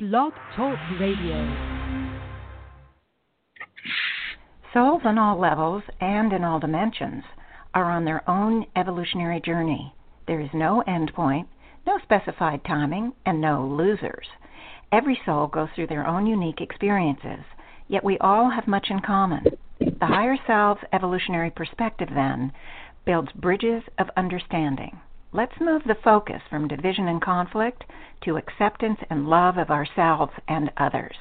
Blog 0.00 0.32
Talk 0.54 0.78
Radio. 1.00 1.34
Souls 4.72 5.02
on 5.04 5.18
all 5.18 5.40
levels 5.40 5.82
and 6.00 6.32
in 6.32 6.44
all 6.44 6.60
dimensions 6.60 7.24
are 7.74 7.90
on 7.90 8.04
their 8.04 8.22
own 8.30 8.64
evolutionary 8.76 9.40
journey. 9.40 9.92
There 10.28 10.38
is 10.38 10.50
no 10.54 10.82
end 10.82 11.12
point, 11.14 11.48
no 11.84 11.98
specified 12.00 12.64
timing, 12.64 13.12
and 13.26 13.40
no 13.40 13.66
losers. 13.66 14.28
Every 14.92 15.20
soul 15.26 15.48
goes 15.48 15.68
through 15.74 15.88
their 15.88 16.06
own 16.06 16.26
unique 16.26 16.60
experiences, 16.60 17.44
yet 17.88 18.04
we 18.04 18.18
all 18.18 18.50
have 18.50 18.68
much 18.68 18.90
in 18.90 19.00
common. 19.00 19.46
The 19.80 20.06
higher 20.06 20.36
self's 20.46 20.84
evolutionary 20.92 21.50
perspective, 21.50 22.10
then, 22.14 22.52
builds 23.04 23.32
bridges 23.32 23.82
of 23.98 24.10
understanding. 24.16 25.00
Let's 25.30 25.52
move 25.60 25.82
the 25.86 25.96
focus 26.02 26.40
from 26.48 26.68
division 26.68 27.06
and 27.08 27.20
conflict 27.20 27.84
to 28.24 28.38
acceptance 28.38 28.98
and 29.10 29.26
love 29.26 29.58
of 29.58 29.68
ourselves 29.68 30.32
and 30.48 30.70
others. 30.78 31.16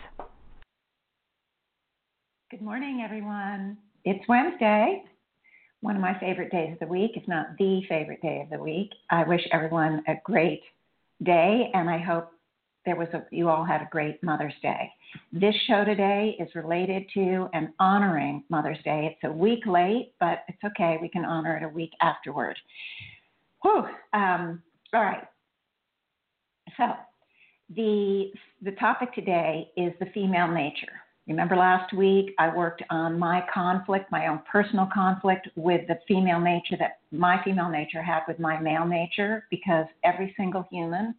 Good 2.49 2.61
morning, 2.61 3.01
everyone. 3.03 3.77
It's 4.05 4.25
Wednesday, 4.29 5.03
one 5.81 5.97
of 5.97 6.01
my 6.01 6.17
favorite 6.19 6.53
days 6.53 6.71
of 6.71 6.79
the 6.79 6.87
week, 6.87 7.11
if 7.15 7.27
not 7.27 7.57
the 7.59 7.81
favorite 7.89 8.21
day 8.21 8.39
of 8.41 8.49
the 8.49 8.63
week. 8.63 8.91
I 9.11 9.27
wish 9.27 9.41
everyone 9.51 10.01
a 10.07 10.13
great 10.23 10.61
day, 11.23 11.69
and 11.73 11.89
I 11.89 11.97
hope 11.97 12.31
there 12.85 12.95
was 12.95 13.09
a, 13.13 13.25
you 13.29 13.49
all 13.49 13.65
had 13.65 13.81
a 13.81 13.89
great 13.91 14.23
Mother's 14.23 14.55
Day. 14.61 14.89
This 15.33 15.55
show 15.67 15.83
today 15.83 16.37
is 16.39 16.47
related 16.55 17.03
to 17.15 17.49
and 17.53 17.73
honoring 17.77 18.45
Mother's 18.49 18.81
Day. 18.85 19.09
It's 19.11 19.29
a 19.29 19.37
week 19.37 19.65
late, 19.65 20.13
but 20.21 20.45
it's 20.47 20.63
okay. 20.63 20.97
We 21.01 21.09
can 21.09 21.25
honor 21.25 21.57
it 21.57 21.63
a 21.63 21.69
week 21.69 21.91
afterward. 22.01 22.57
Whew. 23.61 23.85
Um, 24.13 24.61
all 24.93 25.01
right. 25.01 25.23
So 26.77 26.93
the 27.75 28.31
the 28.61 28.71
topic 28.71 29.13
today 29.13 29.69
is 29.75 29.93
the 29.99 30.07
female 30.13 30.47
nature. 30.47 30.93
Remember 31.27 31.57
last 31.57 31.93
week 31.93 32.33
I 32.39 32.55
worked 32.55 32.83
on 32.89 33.19
my 33.19 33.43
conflict, 33.53 34.11
my 34.11 34.27
own 34.27 34.41
personal 34.49 34.87
conflict 34.93 35.49
with 35.55 35.85
the 35.87 35.99
female 36.07 36.39
nature 36.39 36.77
that 36.79 36.99
my 37.11 37.43
female 37.43 37.69
nature 37.69 38.01
had 38.01 38.21
with 38.27 38.39
my 38.39 38.59
male 38.59 38.85
nature 38.85 39.43
because 39.49 39.85
every 40.05 40.33
single 40.37 40.65
human, 40.71 41.13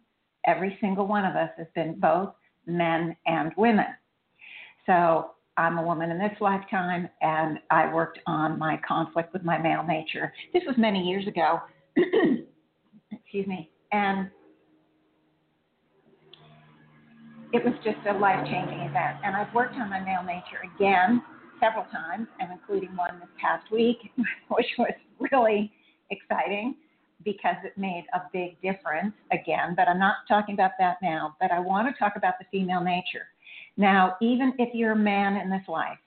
every 0.45 0.77
single 0.81 1.05
one 1.05 1.25
of 1.25 1.35
us 1.35 1.51
has 1.57 1.67
been 1.75 1.99
both 1.99 2.33
men 2.65 3.15
and 3.27 3.51
women. 3.55 3.85
So 4.87 5.31
I'm 5.57 5.77
a 5.77 5.83
woman 5.83 6.09
in 6.09 6.17
this 6.17 6.35
lifetime 6.39 7.07
and 7.21 7.59
I 7.69 7.93
worked 7.93 8.17
on 8.25 8.57
my 8.57 8.79
conflict 8.87 9.31
with 9.31 9.43
my 9.43 9.59
male 9.59 9.83
nature. 9.83 10.33
This 10.53 10.63
was 10.65 10.75
many 10.77 11.03
years 11.07 11.27
ago 11.27 11.61
excuse 13.11 13.47
me, 13.47 13.69
and 13.91 14.29
it 17.51 17.63
was 17.65 17.73
just 17.83 17.97
a 18.07 18.13
life 18.13 18.45
changing 18.45 18.79
event. 18.79 19.17
And 19.23 19.35
I've 19.35 19.53
worked 19.53 19.75
on 19.75 19.89
my 19.89 19.99
male 19.99 20.23
nature 20.23 20.61
again 20.75 21.21
several 21.59 21.85
times, 21.85 22.27
and 22.39 22.51
including 22.51 22.95
one 22.95 23.19
this 23.19 23.29
past 23.41 23.71
week, 23.71 23.97
which 24.49 24.67
was 24.77 24.93
really 25.31 25.71
exciting 26.09 26.75
because 27.25 27.55
it 27.63 27.77
made 27.77 28.05
a 28.13 28.21
big 28.31 28.59
difference 28.61 29.13
again. 29.31 29.73
But 29.75 29.87
I'm 29.87 29.99
not 29.99 30.15
talking 30.27 30.53
about 30.53 30.71
that 30.79 30.97
now, 31.01 31.35
but 31.39 31.51
I 31.51 31.59
want 31.59 31.93
to 31.93 31.99
talk 31.99 32.13
about 32.15 32.35
the 32.39 32.45
female 32.51 32.81
nature. 32.81 33.27
Now, 33.77 34.15
even 34.21 34.53
if 34.57 34.69
you're 34.73 34.93
a 34.93 34.95
man 34.95 35.35
in 35.35 35.49
this 35.49 35.67
life, 35.67 35.97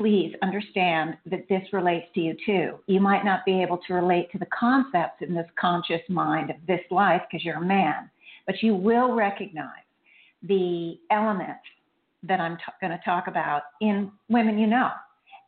please 0.00 0.34
understand 0.40 1.14
that 1.26 1.46
this 1.50 1.62
relates 1.74 2.06
to 2.14 2.20
you 2.20 2.34
too. 2.46 2.78
You 2.86 3.00
might 3.00 3.22
not 3.22 3.44
be 3.44 3.60
able 3.60 3.78
to 3.86 3.92
relate 3.92 4.32
to 4.32 4.38
the 4.38 4.46
concepts 4.46 5.20
in 5.20 5.34
this 5.34 5.46
conscious 5.60 6.00
mind 6.08 6.48
of 6.48 6.56
this 6.66 6.80
life 6.90 7.20
because 7.30 7.44
you're 7.44 7.56
a 7.56 7.64
man, 7.64 8.10
but 8.46 8.62
you 8.62 8.74
will 8.74 9.14
recognize 9.14 9.84
the 10.42 10.98
elements 11.10 11.60
that 12.22 12.40
I'm 12.40 12.56
t- 12.56 12.62
going 12.80 12.92
to 12.92 13.04
talk 13.04 13.26
about 13.26 13.62
in 13.82 14.10
women 14.30 14.58
you 14.58 14.66
know. 14.66 14.90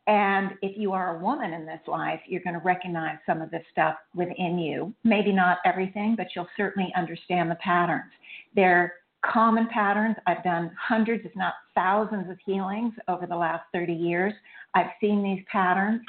And 0.05 0.51
if 0.61 0.77
you 0.77 0.91
are 0.91 1.15
a 1.15 1.19
woman 1.19 1.53
in 1.53 1.65
this 1.65 1.79
life, 1.87 2.19
you're 2.27 2.43
going 2.43 2.53
to 2.53 2.63
recognize 2.63 3.17
some 3.25 3.41
of 3.41 3.49
this 3.49 3.63
stuff 3.71 3.95
within 4.13 4.59
you. 4.59 4.93
Maybe 5.03 5.31
not 5.31 5.57
everything, 5.65 6.13
but 6.15 6.27
you'll 6.35 6.47
certainly 6.55 6.93
understand 6.95 7.49
the 7.49 7.55
patterns. 7.55 8.11
They're 8.55 8.93
common 9.23 9.67
patterns. 9.67 10.15
I've 10.27 10.43
done 10.43 10.71
hundreds, 10.79 11.25
if 11.25 11.35
not 11.35 11.53
thousands, 11.75 12.29
of 12.29 12.37
healings 12.45 12.93
over 13.07 13.25
the 13.25 13.35
last 13.35 13.63
30 13.73 13.93
years. 13.93 14.33
I've 14.73 14.91
seen 14.99 15.23
these 15.23 15.43
patterns 15.51 16.01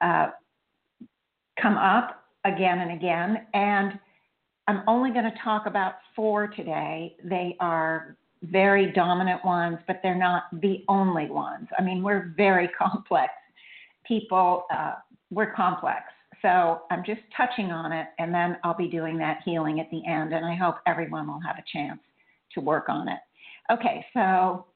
uh, 0.00 0.28
come 1.60 1.76
up 1.76 2.24
again 2.44 2.78
and 2.80 2.92
again, 2.92 3.46
and 3.54 3.98
I'm 4.68 4.82
only 4.86 5.10
going 5.10 5.24
to 5.24 5.34
talk 5.42 5.66
about 5.66 5.94
four 6.14 6.48
today. 6.48 7.16
They 7.24 7.56
are 7.60 8.16
very 8.42 8.92
dominant 8.92 9.44
ones, 9.44 9.78
but 9.86 10.00
they're 10.02 10.14
not 10.14 10.44
the 10.60 10.84
only 10.88 11.30
ones. 11.30 11.68
I 11.78 11.82
mean, 11.82 12.02
we're 12.02 12.32
very 12.36 12.68
complex 12.78 13.32
people, 14.06 14.64
uh, 14.72 14.94
we're 15.30 15.52
complex. 15.52 16.02
So 16.42 16.82
I'm 16.90 17.02
just 17.04 17.22
touching 17.36 17.72
on 17.72 17.92
it, 17.92 18.08
and 18.18 18.32
then 18.32 18.58
I'll 18.62 18.76
be 18.76 18.88
doing 18.88 19.18
that 19.18 19.38
healing 19.44 19.80
at 19.80 19.90
the 19.90 20.02
end, 20.06 20.32
and 20.32 20.44
I 20.44 20.54
hope 20.54 20.76
everyone 20.86 21.26
will 21.26 21.40
have 21.40 21.56
a 21.56 21.64
chance 21.72 21.98
to 22.56 22.60
work 22.60 22.88
on 22.88 23.08
it. 23.08 23.20
Okay, 23.72 24.04
so 24.12 24.66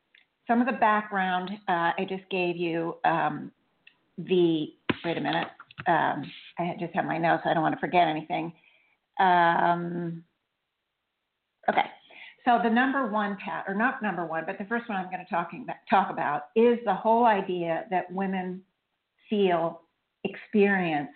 some 0.47 0.61
of 0.61 0.67
the 0.67 0.79
background 0.81 1.51
uh, 1.69 1.93
I 1.99 2.07
just 2.09 2.29
gave 2.31 2.57
you. 2.57 2.97
Um, 3.05 3.51
the 4.27 4.67
wait 5.05 5.17
a 5.17 5.21
minute. 5.21 5.49
Um, 5.87 6.31
I 6.59 6.77
just 6.79 6.95
have 6.95 7.05
my 7.05 7.19
notes. 7.19 7.43
I 7.47 7.55
don't 7.55 7.63
want 7.63 7.75
to 7.75 7.81
forget 7.81 8.07
anything. 8.07 8.53
Um, 9.19 10.23
okay, 11.69 11.87
so 12.45 12.59
the 12.63 12.71
number 12.71 13.07
one 13.07 13.37
pat, 13.45 13.65
or 13.67 13.75
not 13.75 14.03
number 14.03 14.27
one, 14.27 14.45
but 14.47 14.59
the 14.59 14.65
first 14.65 14.89
one 14.89 14.99
I'm 14.99 15.11
going 15.11 15.25
to 15.25 15.31
talking 15.31 15.67
talk 15.89 16.11
about 16.11 16.49
is 16.57 16.79
the 16.85 16.95
whole 16.95 17.25
idea 17.25 17.85
that 17.91 18.11
women 18.13 18.63
feel, 19.29 19.83
experience 20.25 21.11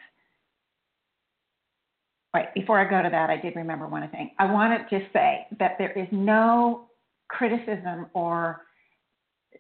Right, 2.35 2.53
before 2.53 2.81
I 2.81 2.91
go 2.91 3.01
to 3.01 3.09
that, 3.09 3.31
I 3.31 3.37
did 3.37 3.55
remember 3.55 3.87
one 3.87 4.09
thing. 4.11 4.33
I 4.41 4.53
want 4.53 4.91
to 4.91 4.99
just 4.99 5.13
say 5.13 5.47
that 5.61 5.77
there 5.79 5.93
is 5.93 6.09
no 6.11 6.87
criticism 7.29 8.07
or 8.13 8.63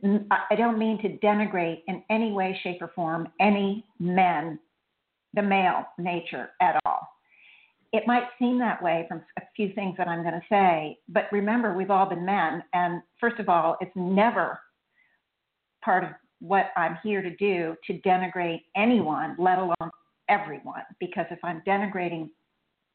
I 0.02 0.56
don't 0.56 0.76
mean 0.76 1.00
to 1.02 1.16
denigrate 1.24 1.82
in 1.86 2.02
any 2.10 2.32
way, 2.32 2.58
shape, 2.62 2.82
or 2.82 2.90
form 2.94 3.28
any 3.40 3.84
men, 4.00 4.58
the 5.34 5.42
male 5.42 5.84
nature 5.98 6.50
at 6.60 6.80
all. 6.84 7.08
It 7.92 8.02
might 8.08 8.24
seem 8.40 8.58
that 8.58 8.82
way 8.82 9.06
from 9.08 9.22
a 9.38 9.42
few 9.54 9.72
things 9.74 9.94
that 9.96 10.08
I'm 10.08 10.22
going 10.22 10.34
to 10.34 10.46
say, 10.50 10.98
but 11.08 11.26
remember, 11.30 11.74
we've 11.74 11.92
all 11.92 12.06
been 12.06 12.26
men. 12.26 12.64
And 12.74 13.02
first 13.20 13.38
of 13.38 13.48
all, 13.48 13.76
it's 13.80 13.92
never 13.94 14.58
part 15.84 16.02
of 16.02 16.10
what 16.40 16.66
I'm 16.76 16.98
here 17.04 17.22
to 17.22 17.34
do 17.36 17.76
to 17.86 18.00
denigrate 18.00 18.62
anyone, 18.76 19.36
let 19.38 19.58
alone 19.58 19.90
everyone. 20.28 20.82
Because 20.98 21.26
if 21.30 21.38
I'm 21.44 21.62
denigrating 21.66 22.30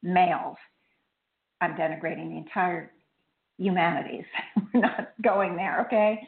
males, 0.03 0.57
I'm 1.61 1.73
denigrating 1.73 2.29
the 2.29 2.37
entire 2.37 2.91
humanities. 3.57 4.25
We're 4.73 4.81
not 4.81 5.09
going 5.21 5.55
there, 5.55 5.81
okay? 5.85 6.19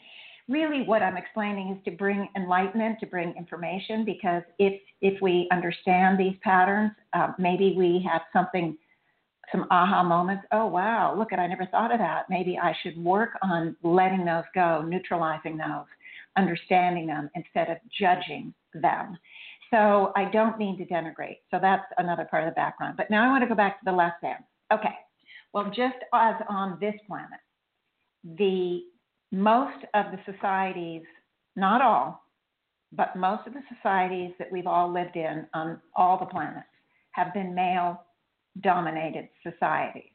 Really, 0.49 0.83
what 0.83 1.01
I'm 1.01 1.17
explaining 1.17 1.77
is 1.77 1.83
to 1.85 1.91
bring 1.91 2.27
enlightenment, 2.35 2.99
to 2.99 3.05
bring 3.05 3.33
information, 3.37 4.03
because 4.03 4.43
if 4.59 4.81
if 4.99 5.21
we 5.21 5.47
understand 5.51 6.19
these 6.19 6.35
patterns, 6.43 6.91
uh, 7.13 7.31
maybe 7.39 7.73
we 7.77 8.05
have 8.11 8.21
something, 8.33 8.77
some 9.51 9.65
aha 9.71 10.03
moments. 10.03 10.43
Oh 10.51 10.65
wow, 10.65 11.15
look 11.17 11.31
at 11.31 11.39
I 11.39 11.47
never 11.47 11.65
thought 11.67 11.93
of 11.93 11.99
that. 11.99 12.25
Maybe 12.29 12.59
I 12.61 12.75
should 12.83 12.97
work 12.97 13.29
on 13.41 13.77
letting 13.83 14.25
those 14.25 14.43
go, 14.53 14.81
neutralizing 14.85 15.57
those, 15.57 15.85
understanding 16.35 17.07
them 17.07 17.29
instead 17.35 17.69
of 17.69 17.77
judging 17.97 18.53
them. 18.73 19.17
So 19.71 20.11
I 20.15 20.25
don't 20.25 20.57
mean 20.57 20.77
to 20.77 20.85
denigrate. 20.85 21.39
So 21.49 21.57
that's 21.61 21.85
another 21.97 22.25
part 22.25 22.43
of 22.43 22.49
the 22.49 22.55
background. 22.55 22.97
But 22.97 23.09
now 23.09 23.25
I 23.25 23.29
want 23.29 23.43
to 23.43 23.47
go 23.47 23.55
back 23.55 23.79
to 23.79 23.85
the 23.85 23.91
lesson. 23.91 24.35
Okay. 24.71 24.95
Well, 25.53 25.65
just 25.65 25.97
as 26.13 26.35
on 26.49 26.77
this 26.79 26.95
planet, 27.07 27.39
the 28.23 28.81
most 29.31 29.85
of 29.93 30.05
the 30.11 30.19
societies, 30.31 31.03
not 31.55 31.81
all, 31.81 32.21
but 32.91 33.15
most 33.15 33.47
of 33.47 33.53
the 33.53 33.61
societies 33.73 34.31
that 34.39 34.51
we've 34.51 34.67
all 34.67 34.91
lived 34.91 35.15
in 35.15 35.47
on 35.53 35.79
all 35.95 36.19
the 36.19 36.25
planets 36.25 36.67
have 37.11 37.33
been 37.33 37.55
male 37.55 38.03
dominated 38.61 39.29
societies. 39.43 40.10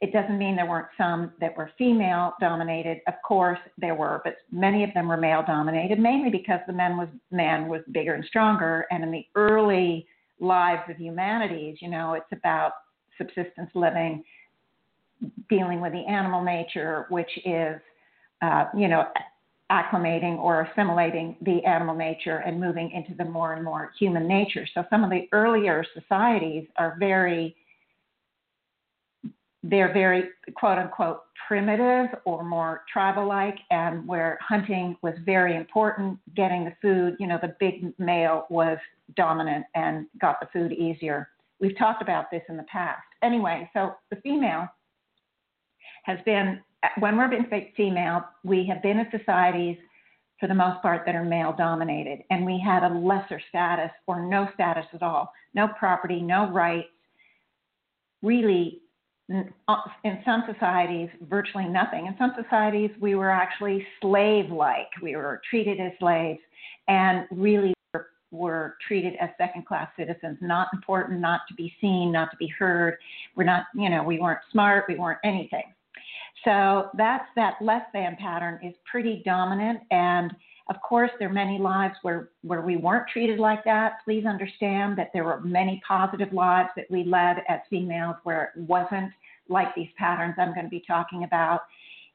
It 0.00 0.12
doesn't 0.12 0.38
mean 0.38 0.56
there 0.56 0.68
weren't 0.68 0.88
some 0.98 1.32
that 1.40 1.56
were 1.56 1.70
female 1.78 2.34
dominated. 2.38 2.98
Of 3.08 3.14
course, 3.26 3.58
there 3.78 3.94
were, 3.94 4.20
but 4.24 4.36
many 4.52 4.84
of 4.84 4.92
them 4.92 5.08
were 5.08 5.16
male 5.16 5.42
dominated, 5.46 5.98
mainly 5.98 6.28
because 6.28 6.60
the 6.66 6.72
men 6.72 6.98
was 6.98 7.08
man 7.30 7.66
was 7.66 7.80
bigger 7.92 8.14
and 8.14 8.24
stronger. 8.26 8.86
And 8.90 9.02
in 9.02 9.10
the 9.10 9.24
early 9.34 10.06
lives 10.38 10.82
of 10.90 10.98
humanities, 10.98 11.78
you 11.80 11.88
know, 11.88 12.12
it's 12.12 12.26
about 12.32 12.72
subsistence 13.16 13.70
living, 13.74 14.22
dealing 15.48 15.80
with 15.80 15.92
the 15.92 16.04
animal 16.06 16.44
nature, 16.44 17.06
which 17.08 17.30
is, 17.46 17.80
uh, 18.42 18.66
you 18.76 18.88
know, 18.88 19.06
acclimating 19.72 20.38
or 20.38 20.62
assimilating 20.62 21.36
the 21.42 21.64
animal 21.64 21.94
nature 21.94 22.38
and 22.38 22.60
moving 22.60 22.90
into 22.90 23.14
the 23.14 23.24
more 23.24 23.54
and 23.54 23.64
more 23.64 23.92
human 23.98 24.28
nature. 24.28 24.66
So 24.74 24.84
some 24.90 25.02
of 25.02 25.10
the 25.10 25.26
earlier 25.32 25.84
societies 25.94 26.68
are 26.76 26.96
very 27.00 27.56
they're 29.70 29.92
very 29.92 30.24
quote 30.54 30.78
unquote 30.78 31.22
primitive 31.48 32.08
or 32.24 32.44
more 32.44 32.82
tribal 32.92 33.26
like, 33.26 33.58
and 33.70 34.06
where 34.06 34.38
hunting 34.40 34.96
was 35.02 35.14
very 35.24 35.56
important, 35.56 36.18
getting 36.34 36.64
the 36.64 36.72
food, 36.82 37.16
you 37.18 37.26
know, 37.26 37.38
the 37.40 37.54
big 37.60 37.92
male 37.98 38.46
was 38.50 38.78
dominant 39.16 39.64
and 39.74 40.06
got 40.20 40.40
the 40.40 40.48
food 40.52 40.72
easier. 40.72 41.28
We've 41.60 41.76
talked 41.78 42.02
about 42.02 42.30
this 42.30 42.42
in 42.48 42.56
the 42.56 42.64
past. 42.64 43.02
Anyway, 43.22 43.70
so 43.72 43.94
the 44.10 44.16
female 44.16 44.68
has 46.04 46.18
been, 46.24 46.60
when 46.98 47.16
we're 47.16 47.28
being 47.28 47.46
female, 47.76 48.24
we 48.44 48.66
have 48.66 48.82
been 48.82 48.98
in 48.98 49.06
societies 49.16 49.78
for 50.38 50.48
the 50.48 50.54
most 50.54 50.82
part 50.82 51.04
that 51.06 51.14
are 51.14 51.24
male 51.24 51.54
dominated, 51.56 52.22
and 52.30 52.44
we 52.44 52.62
had 52.62 52.82
a 52.82 52.94
lesser 52.94 53.40
status 53.48 53.90
or 54.06 54.26
no 54.26 54.48
status 54.52 54.84
at 54.92 55.02
all, 55.02 55.32
no 55.54 55.68
property, 55.78 56.20
no 56.20 56.50
rights, 56.50 56.88
really 58.22 58.82
in 59.28 60.22
some 60.24 60.44
societies, 60.52 61.08
virtually 61.28 61.66
nothing. 61.66 62.06
In 62.06 62.14
some 62.18 62.32
societies, 62.40 62.90
we 63.00 63.14
were 63.14 63.30
actually 63.30 63.84
slave 64.00 64.50
like. 64.50 64.88
We 65.02 65.16
were 65.16 65.40
treated 65.48 65.80
as 65.80 65.92
slaves 65.98 66.38
and 66.88 67.26
really 67.32 67.74
were, 67.92 68.08
were 68.30 68.76
treated 68.86 69.14
as 69.20 69.30
second 69.36 69.66
class 69.66 69.88
citizens, 69.98 70.38
not 70.40 70.68
important, 70.72 71.20
not 71.20 71.40
to 71.48 71.54
be 71.54 71.74
seen, 71.80 72.12
not 72.12 72.30
to 72.30 72.36
be 72.36 72.46
heard. 72.46 72.98
We're 73.34 73.44
not, 73.44 73.64
you 73.74 73.90
know, 73.90 74.04
we 74.04 74.20
weren't 74.20 74.40
smart, 74.52 74.84
we 74.88 74.96
weren't 74.96 75.18
anything. 75.24 75.64
So 76.44 76.90
that's 76.96 77.26
that 77.34 77.54
less 77.60 77.82
than 77.92 78.16
pattern 78.20 78.60
is 78.62 78.74
pretty 78.90 79.22
dominant. 79.24 79.80
And 79.90 80.32
of 80.68 80.76
course, 80.82 81.10
there 81.18 81.28
are 81.28 81.32
many 81.32 81.58
lives 81.58 81.94
where, 82.02 82.30
where 82.42 82.60
we 82.60 82.76
weren't 82.76 83.08
treated 83.08 83.38
like 83.38 83.64
that. 83.64 83.98
Please 84.04 84.26
understand 84.26 84.98
that 84.98 85.10
there 85.12 85.24
were 85.24 85.40
many 85.40 85.80
positive 85.86 86.32
lives 86.32 86.70
that 86.76 86.90
we 86.90 87.04
led 87.04 87.36
as 87.48 87.60
females 87.70 88.16
where 88.24 88.52
it 88.56 88.60
wasn't 88.62 89.12
like 89.48 89.74
these 89.76 89.88
patterns 89.96 90.34
I'm 90.38 90.54
going 90.54 90.66
to 90.66 90.70
be 90.70 90.82
talking 90.84 91.22
about. 91.22 91.60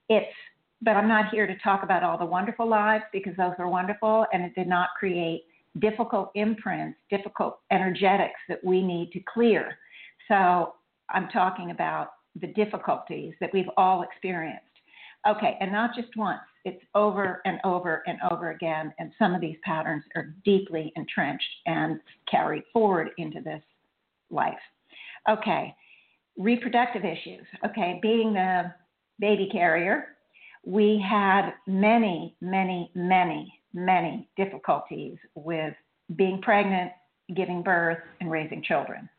It's, 0.09 0.33
but 0.81 0.98
I'm 0.98 1.07
not 1.07 1.30
here 1.30 1.48
to 1.48 1.57
talk 1.59 1.83
about 1.83 2.03
all 2.03 2.18
the 2.18 2.25
wonderful 2.25 2.68
lives 2.68 3.06
because 3.13 3.33
those 3.38 3.53
are 3.57 3.69
wonderful 3.69 4.25
and 4.33 4.44
it 4.44 4.54
did 4.54 4.68
not 4.68 4.89
create 5.00 5.44
difficult 5.80 6.31
imprints, 6.36 6.97
difficult 7.09 7.59
energetics 7.71 8.39
that 8.50 8.62
we 8.63 8.81
need 8.81 9.12
to 9.13 9.21
clear. 9.33 9.77
So 10.27 10.74
I'm 11.09 11.30
talking 11.30 11.71
about 11.71 12.13
the 12.39 12.47
difficulties 12.47 13.33
that 13.39 13.51
we've 13.54 13.69
all 13.77 14.04
experienced. 14.04 14.65
Okay, 15.30 15.56
and 15.62 15.71
not 15.71 15.95
just 15.95 16.09
once, 16.18 16.42
it's 16.65 16.83
over 16.95 17.41
and 17.45 17.59
over 17.63 18.03
and 18.05 18.17
over 18.29 18.51
again. 18.51 18.93
And 18.99 19.11
some 19.17 19.33
of 19.33 19.41
these 19.41 19.57
patterns 19.63 20.03
are 20.15 20.33
deeply 20.45 20.91
entrenched 20.95 21.43
and 21.65 21.99
carried 22.29 22.63
forward 22.71 23.09
into 23.17 23.41
this 23.41 23.61
life. 24.29 24.53
Okay, 25.29 25.73
reproductive 26.37 27.03
issues. 27.05 27.45
Okay, 27.65 27.99
being 28.01 28.33
the 28.33 28.73
baby 29.19 29.49
carrier, 29.51 30.15
we 30.65 31.03
had 31.07 31.51
many, 31.67 32.35
many, 32.41 32.91
many, 32.95 33.53
many 33.73 34.29
difficulties 34.37 35.17
with 35.35 35.73
being 36.15 36.41
pregnant, 36.41 36.91
giving 37.35 37.63
birth, 37.63 37.99
and 38.19 38.29
raising 38.29 38.63
children. 38.63 39.09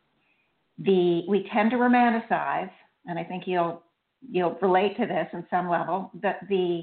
The 0.78 1.22
we 1.28 1.48
tend 1.52 1.70
to 1.70 1.76
romanticize, 1.76 2.70
and 3.06 3.18
I 3.18 3.24
think 3.24 3.44
you'll 3.46 3.82
you'll 4.30 4.58
relate 4.62 4.96
to 4.96 5.06
this 5.06 5.26
in 5.32 5.44
some 5.50 5.68
level 5.68 6.10
that 6.22 6.40
the 6.48 6.82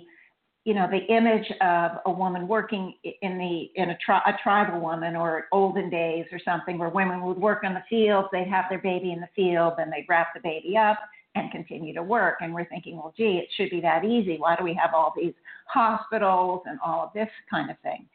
you 0.66 0.74
know 0.74 0.88
the 0.90 1.06
image 1.14 1.46
of 1.62 1.92
a 2.06 2.12
woman 2.12 2.48
working 2.48 2.94
in 3.22 3.38
the 3.38 3.82
in 3.82 3.92
a, 3.92 3.98
tri- 4.04 4.22
a 4.26 4.34
tribal 4.44 4.80
woman 4.80 5.16
or 5.16 5.48
olden 5.52 5.90
days 5.90 6.26
or 6.32 6.40
something 6.44 6.78
where 6.78 6.90
women 6.90 7.22
would 7.22 7.38
work 7.38 7.64
in 7.64 7.74
the 7.74 7.84
fields 7.90 8.28
they'd 8.32 8.48
have 8.48 8.66
their 8.70 8.80
baby 8.80 9.12
in 9.12 9.20
the 9.20 9.30
field 9.36 9.74
and 9.78 9.92
they'd 9.92 10.06
wrap 10.10 10.28
the 10.34 10.42
baby 10.42 10.76
up 10.78 11.00
and 11.36 11.52
continue 11.52 11.94
to 11.94 12.04
work 12.04 12.38
and 12.42 12.54
we're 12.54 12.66
thinking 12.66 12.98
well 12.98 13.14
gee 13.16 13.40
it 13.42 13.48
should 13.56 13.70
be 13.70 13.80
that 13.80 14.04
easy 14.04 14.38
why 14.38 14.56
do 14.56 14.64
we 14.64 14.74
have 14.74 14.94
all 14.94 15.14
these 15.16 15.34
hospitals 15.68 16.62
and 16.66 16.78
all 16.86 17.06
of 17.06 17.14
this 17.14 17.30
kind 17.50 17.70
of 17.70 17.80
thing 17.80 18.06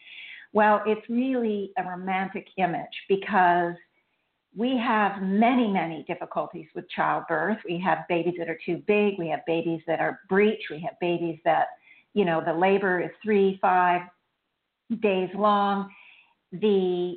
well 0.53 0.83
it's 0.87 1.09
really 1.09 1.73
a 1.79 1.85
romantic 1.85 2.47
image 2.59 2.93
because 3.09 3.75
we 4.57 4.79
have 4.79 5.21
many, 5.21 5.69
many 5.69 6.05
difficulties 6.07 6.67
with 6.75 6.89
childbirth. 6.91 7.59
We 7.69 7.81
have 7.81 8.07
babies 8.09 8.35
that 8.39 8.49
are 8.49 8.59
too 8.65 8.83
big. 8.87 9.15
We 9.19 9.29
have 9.29 9.41
babies 9.47 9.81
that 9.87 10.01
are 10.01 10.21
breech. 10.29 10.63
We 10.71 10.79
have 10.81 10.99
babies 11.01 11.39
that, 11.45 11.69
you 12.15 12.25
know, 12.25 12.43
the 12.45 12.53
labor 12.53 13.01
is 13.01 13.11
three, 13.23 13.59
five 13.61 14.03
days 15.03 15.29
long. 15.35 15.91
The 16.53 17.17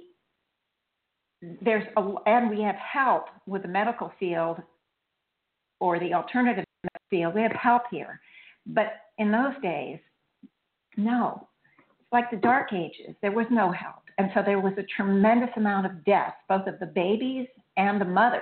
there's 1.61 1.85
a, 1.95 2.13
and 2.25 2.49
we 2.49 2.61
have 2.63 2.75
help 2.75 3.25
with 3.45 3.61
the 3.61 3.67
medical 3.67 4.11
field 4.19 4.57
or 5.79 5.99
the 5.99 6.13
alternative 6.13 6.65
field. 7.09 7.35
We 7.35 7.41
have 7.41 7.51
help 7.51 7.83
here, 7.91 8.19
but 8.65 8.93
in 9.19 9.31
those 9.31 9.53
days, 9.61 9.99
no. 10.97 11.47
It's 11.79 12.11
like 12.11 12.31
the 12.31 12.37
Dark 12.37 12.73
Ages. 12.73 13.15
There 13.21 13.31
was 13.31 13.45
no 13.51 13.71
help 13.71 14.01
and 14.17 14.31
so 14.33 14.41
there 14.43 14.59
was 14.59 14.73
a 14.77 14.83
tremendous 14.83 15.49
amount 15.55 15.85
of 15.85 16.03
death, 16.03 16.33
both 16.49 16.67
of 16.67 16.79
the 16.79 16.87
babies 16.87 17.47
and 17.77 18.01
the 18.01 18.05
mothers, 18.05 18.41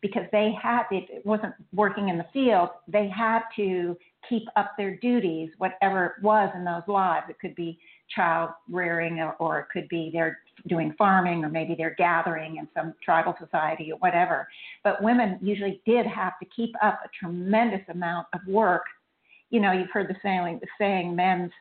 because 0.00 0.24
they 0.32 0.52
had, 0.60 0.84
it 0.90 1.24
wasn't 1.26 1.54
working 1.74 2.08
in 2.08 2.16
the 2.16 2.26
field, 2.32 2.70
they 2.88 3.08
had 3.08 3.40
to 3.56 3.96
keep 4.28 4.48
up 4.56 4.72
their 4.76 4.96
duties, 4.96 5.50
whatever 5.58 6.06
it 6.06 6.22
was 6.22 6.50
in 6.54 6.64
those 6.64 6.82
lives. 6.86 7.26
It 7.28 7.38
could 7.40 7.54
be 7.54 7.78
child 8.14 8.50
rearing, 8.70 9.20
or, 9.20 9.34
or 9.34 9.60
it 9.60 9.66
could 9.72 9.88
be 9.88 10.10
they're 10.12 10.38
doing 10.68 10.94
farming, 10.96 11.44
or 11.44 11.48
maybe 11.48 11.74
they're 11.76 11.94
gathering 11.96 12.56
in 12.56 12.68
some 12.74 12.94
tribal 13.04 13.34
society 13.38 13.92
or 13.92 13.98
whatever. 13.98 14.46
But 14.82 15.02
women 15.02 15.38
usually 15.42 15.80
did 15.86 16.06
have 16.06 16.34
to 16.42 16.48
keep 16.54 16.74
up 16.82 17.00
a 17.04 17.08
tremendous 17.18 17.82
amount 17.88 18.26
of 18.34 18.40
work. 18.46 18.84
You 19.50 19.60
know, 19.60 19.72
you've 19.72 19.90
heard 19.90 20.08
the 20.08 20.16
saying, 20.22 20.60
the 20.60 20.68
saying, 20.78 21.14
men's 21.14 21.52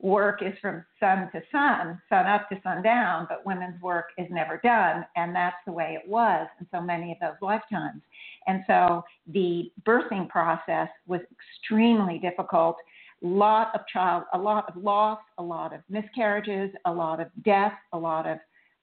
work 0.00 0.42
is 0.42 0.52
from 0.60 0.84
sun 1.00 1.28
to 1.32 1.42
sun, 1.50 2.00
sun 2.08 2.26
up 2.26 2.48
to 2.48 2.60
sun 2.62 2.82
down, 2.82 3.26
but 3.28 3.44
women's 3.44 3.80
work 3.82 4.10
is 4.16 4.26
never 4.30 4.60
done. 4.62 5.04
And 5.16 5.34
that's 5.34 5.56
the 5.66 5.72
way 5.72 5.98
it 6.00 6.08
was 6.08 6.46
in 6.60 6.66
so 6.70 6.80
many 6.80 7.12
of 7.12 7.18
those 7.20 7.36
lifetimes. 7.42 8.02
And 8.46 8.62
so 8.66 9.02
the 9.32 9.72
birthing 9.84 10.28
process 10.28 10.88
was 11.06 11.20
extremely 11.32 12.18
difficult. 12.18 12.76
Lot 13.22 13.74
of 13.74 13.80
child, 13.92 14.24
a 14.34 14.38
lot 14.38 14.68
of 14.68 14.80
loss, 14.82 15.18
a 15.38 15.42
lot 15.42 15.74
of 15.74 15.80
miscarriages, 15.88 16.70
a 16.84 16.92
lot 16.92 17.20
of 17.20 17.28
death, 17.44 17.74
a 17.92 17.98
lot 17.98 18.26
of 18.26 18.38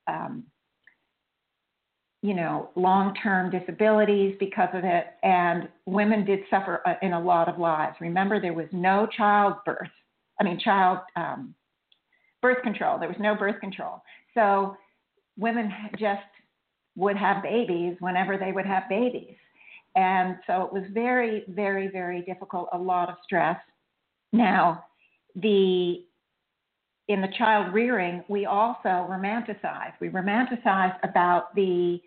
um, 0.08 0.44
you 2.22 2.34
know, 2.34 2.70
long-term 2.76 3.52
disabilities 3.52 4.36
because 4.40 4.70
of 4.74 4.84
it, 4.84 5.06
and 5.22 5.70
women 5.86 6.26
did 6.26 6.40
suffer 6.50 6.82
uh, 6.88 6.96
in 7.04 7.14
a 7.14 7.20
lot 7.20 7.48
of 7.48 7.60
lives. 7.60 7.96
Remember, 8.02 8.42
there 8.42 8.54
was 8.54 8.66
no 8.72 9.08
childbirth 9.16 9.92
I 10.40 10.44
mean, 10.44 10.60
child 10.60 11.00
um, 11.16 11.56
birth 12.42 12.62
control. 12.64 13.00
There 13.00 13.10
was 13.10 13.18
no 13.20 13.36
birth 13.36 13.60
control. 13.60 14.02
So 14.34 14.76
women 15.38 15.72
just 16.00 16.22
would 16.96 17.18
have 17.18 17.44
babies 17.44 17.96
whenever 18.00 18.38
they 18.38 18.52
would 18.52 18.66
have 18.66 18.84
babies. 18.90 19.36
And 19.96 20.38
so 20.46 20.64
it 20.64 20.74
was 20.74 20.84
very, 20.94 21.44
very, 21.48 21.88
very 21.88 22.22
difficult, 22.22 22.70
a 22.74 22.78
lot 22.78 23.10
of 23.10 23.16
stress. 23.24 23.58
Now, 24.34 24.84
the 25.36 26.06
in 27.08 27.22
the 27.22 27.28
child 27.38 27.72
rearing, 27.72 28.24
we 28.28 28.46
also 28.46 28.90
romanticize. 28.90 29.94
We 30.02 30.10
romanticize 30.10 30.96
about 31.04 31.54
the 31.54 32.00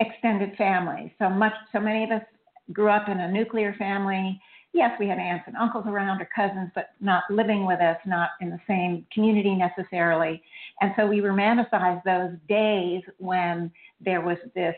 extended 0.00 0.56
family. 0.56 1.12
So 1.18 1.28
much, 1.28 1.52
so 1.70 1.80
many 1.80 2.04
of 2.04 2.10
us 2.10 2.22
grew 2.72 2.88
up 2.88 3.08
in 3.08 3.20
a 3.20 3.30
nuclear 3.30 3.74
family 3.78 4.40
yes, 4.72 4.92
we 5.00 5.08
had 5.08 5.18
aunts 5.18 5.44
and 5.46 5.56
uncles 5.56 5.84
around 5.86 6.20
or 6.20 6.28
cousins, 6.34 6.70
but 6.74 6.90
not 7.00 7.24
living 7.30 7.66
with 7.66 7.80
us, 7.80 7.98
not 8.06 8.30
in 8.40 8.50
the 8.50 8.60
same 8.66 9.06
community 9.12 9.54
necessarily. 9.54 10.42
And 10.80 10.92
so 10.96 11.06
we 11.06 11.20
romanticized 11.20 12.04
those 12.04 12.36
days 12.48 13.02
when 13.18 13.70
there 14.00 14.20
was 14.20 14.38
this 14.54 14.76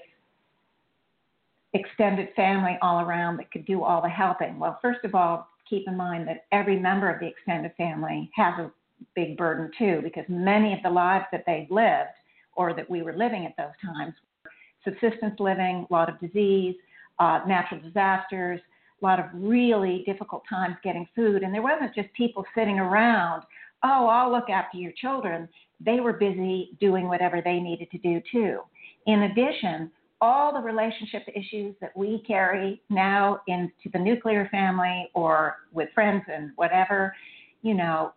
extended 1.72 2.28
family 2.34 2.76
all 2.82 3.00
around 3.00 3.36
that 3.36 3.50
could 3.52 3.66
do 3.66 3.82
all 3.82 4.02
the 4.02 4.08
helping. 4.08 4.58
Well, 4.58 4.78
first 4.82 5.04
of 5.04 5.14
all, 5.14 5.48
keep 5.68 5.86
in 5.86 5.96
mind 5.96 6.26
that 6.28 6.46
every 6.50 6.78
member 6.78 7.08
of 7.08 7.20
the 7.20 7.26
extended 7.26 7.72
family 7.76 8.30
has 8.34 8.54
a 8.58 8.70
big 9.14 9.36
burden 9.36 9.70
too, 9.78 10.00
because 10.02 10.24
many 10.28 10.72
of 10.72 10.80
the 10.82 10.90
lives 10.90 11.26
that 11.32 11.44
they 11.46 11.66
lived 11.70 12.10
or 12.56 12.74
that 12.74 12.88
we 12.90 13.02
were 13.02 13.16
living 13.16 13.46
at 13.46 13.56
those 13.56 13.74
times 13.84 14.14
were 14.44 14.50
subsistence 14.84 15.38
living, 15.38 15.86
a 15.88 15.92
lot 15.92 16.08
of 16.08 16.18
disease, 16.20 16.74
uh, 17.18 17.40
natural 17.46 17.80
disasters, 17.80 18.60
lot 19.04 19.18
of 19.18 19.26
really 19.32 20.02
difficult 20.06 20.42
times 20.48 20.76
getting 20.82 21.08
food. 21.14 21.42
And 21.42 21.52
there 21.54 21.62
wasn't 21.62 21.94
just 21.94 22.12
people 22.14 22.44
sitting 22.54 22.78
around, 22.78 23.42
oh, 23.82 24.06
I'll 24.06 24.30
look 24.30 24.50
after 24.50 24.78
your 24.78 24.92
children. 24.92 25.48
They 25.84 26.00
were 26.00 26.12
busy 26.12 26.70
doing 26.80 27.08
whatever 27.08 27.40
they 27.42 27.58
needed 27.58 27.90
to 27.92 27.98
do 27.98 28.20
too. 28.30 28.60
In 29.06 29.22
addition, 29.22 29.90
all 30.20 30.52
the 30.52 30.60
relationship 30.60 31.22
issues 31.34 31.74
that 31.80 31.96
we 31.96 32.22
carry 32.26 32.82
now 32.90 33.40
into 33.46 33.88
the 33.92 33.98
nuclear 33.98 34.48
family 34.50 35.08
or 35.14 35.56
with 35.72 35.88
friends 35.94 36.22
and 36.30 36.50
whatever, 36.56 37.14
you 37.62 37.74
know, 37.74 38.12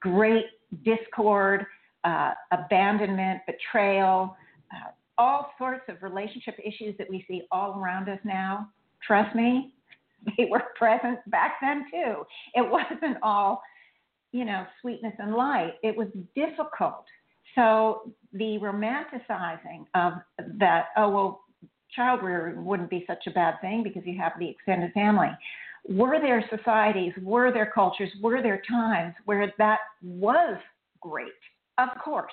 great 0.00 0.44
discord, 0.84 1.64
uh, 2.04 2.32
abandonment, 2.52 3.40
betrayal, 3.46 4.36
uh, 4.70 4.90
all 5.16 5.52
sorts 5.56 5.84
of 5.88 6.02
relationship 6.02 6.58
issues 6.62 6.94
that 6.98 7.08
we 7.08 7.24
see 7.26 7.42
all 7.50 7.80
around 7.80 8.08
us 8.10 8.18
now. 8.24 8.68
Trust 9.06 9.34
me, 9.34 9.72
they 10.36 10.46
were 10.50 10.62
present 10.76 11.18
back 11.30 11.56
then 11.60 11.84
too. 11.90 12.24
It 12.54 12.68
wasn't 12.68 13.18
all, 13.22 13.62
you 14.32 14.44
know, 14.44 14.64
sweetness 14.80 15.14
and 15.18 15.34
light. 15.34 15.74
It 15.82 15.96
was 15.96 16.08
difficult. 16.34 17.04
So 17.54 18.12
the 18.32 18.58
romanticizing 18.60 19.86
of 19.94 20.14
that, 20.58 20.86
oh 20.96 21.08
well, 21.08 21.40
child 21.94 22.22
rearing 22.22 22.64
wouldn't 22.64 22.90
be 22.90 23.04
such 23.06 23.26
a 23.26 23.30
bad 23.30 23.60
thing 23.60 23.82
because 23.82 24.02
you 24.04 24.18
have 24.18 24.32
the 24.38 24.48
extended 24.48 24.92
family. 24.92 25.28
Were 25.88 26.18
there 26.20 26.44
societies, 26.56 27.12
were 27.22 27.52
there 27.52 27.70
cultures, 27.72 28.10
were 28.20 28.42
there 28.42 28.62
times 28.68 29.14
where 29.26 29.52
that 29.58 29.78
was 30.02 30.58
great? 31.00 31.28
Of 31.78 31.90
course, 32.02 32.32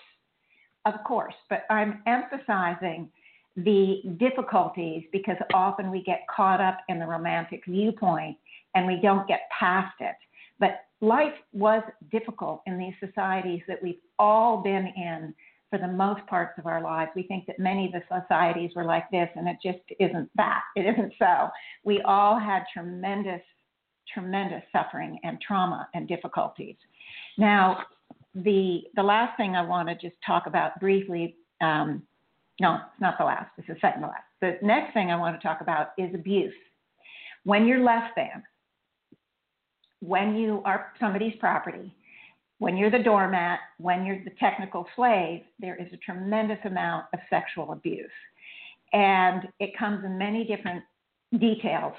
of 0.85 0.93
course. 1.05 1.35
But 1.49 1.65
I'm 1.69 2.01
emphasizing 2.07 3.09
the 3.55 4.01
difficulties 4.17 5.03
because 5.11 5.35
often 5.53 5.91
we 5.91 6.03
get 6.03 6.21
caught 6.33 6.61
up 6.61 6.79
in 6.89 6.99
the 6.99 7.05
romantic 7.05 7.63
viewpoint 7.67 8.37
and 8.75 8.87
we 8.87 8.99
don't 9.01 9.27
get 9.27 9.41
past 9.57 9.93
it. 9.99 10.15
But 10.59 10.85
life 11.01 11.33
was 11.51 11.83
difficult 12.11 12.61
in 12.65 12.77
these 12.77 12.93
societies 13.05 13.61
that 13.67 13.81
we've 13.81 13.99
all 14.19 14.61
been 14.61 14.87
in 14.95 15.33
for 15.69 15.79
the 15.79 15.87
most 15.87 16.25
parts 16.27 16.57
of 16.59 16.65
our 16.65 16.81
lives. 16.81 17.11
We 17.15 17.23
think 17.23 17.45
that 17.47 17.57
many 17.57 17.85
of 17.87 17.93
the 17.93 18.03
societies 18.21 18.71
were 18.75 18.83
like 18.83 19.09
this, 19.09 19.29
and 19.35 19.47
it 19.47 19.57
just 19.63 19.79
isn't 19.99 20.29
that. 20.35 20.61
It 20.75 20.81
isn't 20.81 21.13
so. 21.17 21.49
We 21.83 22.01
all 22.01 22.37
had 22.37 22.63
tremendous, 22.73 23.41
tremendous 24.13 24.63
suffering 24.71 25.17
and 25.23 25.39
trauma 25.41 25.87
and 25.93 26.07
difficulties. 26.07 26.75
Now, 27.37 27.83
the 28.35 28.81
the 28.95 29.03
last 29.03 29.35
thing 29.37 29.55
I 29.55 29.61
want 29.61 29.89
to 29.89 29.95
just 29.95 30.15
talk 30.25 30.45
about 30.45 30.79
briefly. 30.79 31.35
Um, 31.61 32.03
no, 32.61 32.75
it's 32.75 33.01
not 33.01 33.17
the 33.17 33.25
last. 33.25 33.49
It's 33.57 33.67
the 33.67 33.75
second 33.81 34.01
to 34.01 34.07
last. 34.07 34.23
The 34.39 34.59
next 34.61 34.93
thing 34.93 35.09
I 35.09 35.15
want 35.15 35.35
to 35.39 35.45
talk 35.45 35.61
about 35.61 35.87
is 35.97 36.13
abuse. 36.13 36.53
When 37.43 37.65
you're 37.65 37.83
less 37.83 38.11
than, 38.15 38.43
when 39.99 40.35
you 40.35 40.61
are 40.63 40.91
somebody's 40.99 41.33
property, 41.39 41.91
when 42.59 42.77
you're 42.77 42.91
the 42.91 42.99
doormat, 42.99 43.57
when 43.79 44.05
you're 44.05 44.23
the 44.23 44.35
technical 44.39 44.85
slave, 44.95 45.41
there 45.59 45.75
is 45.75 45.91
a 45.91 45.97
tremendous 45.97 46.59
amount 46.63 47.05
of 47.13 47.19
sexual 47.31 47.71
abuse. 47.71 48.11
And 48.93 49.47
it 49.59 49.75
comes 49.75 50.05
in 50.05 50.15
many 50.19 50.43
different 50.43 50.83
details. 51.39 51.93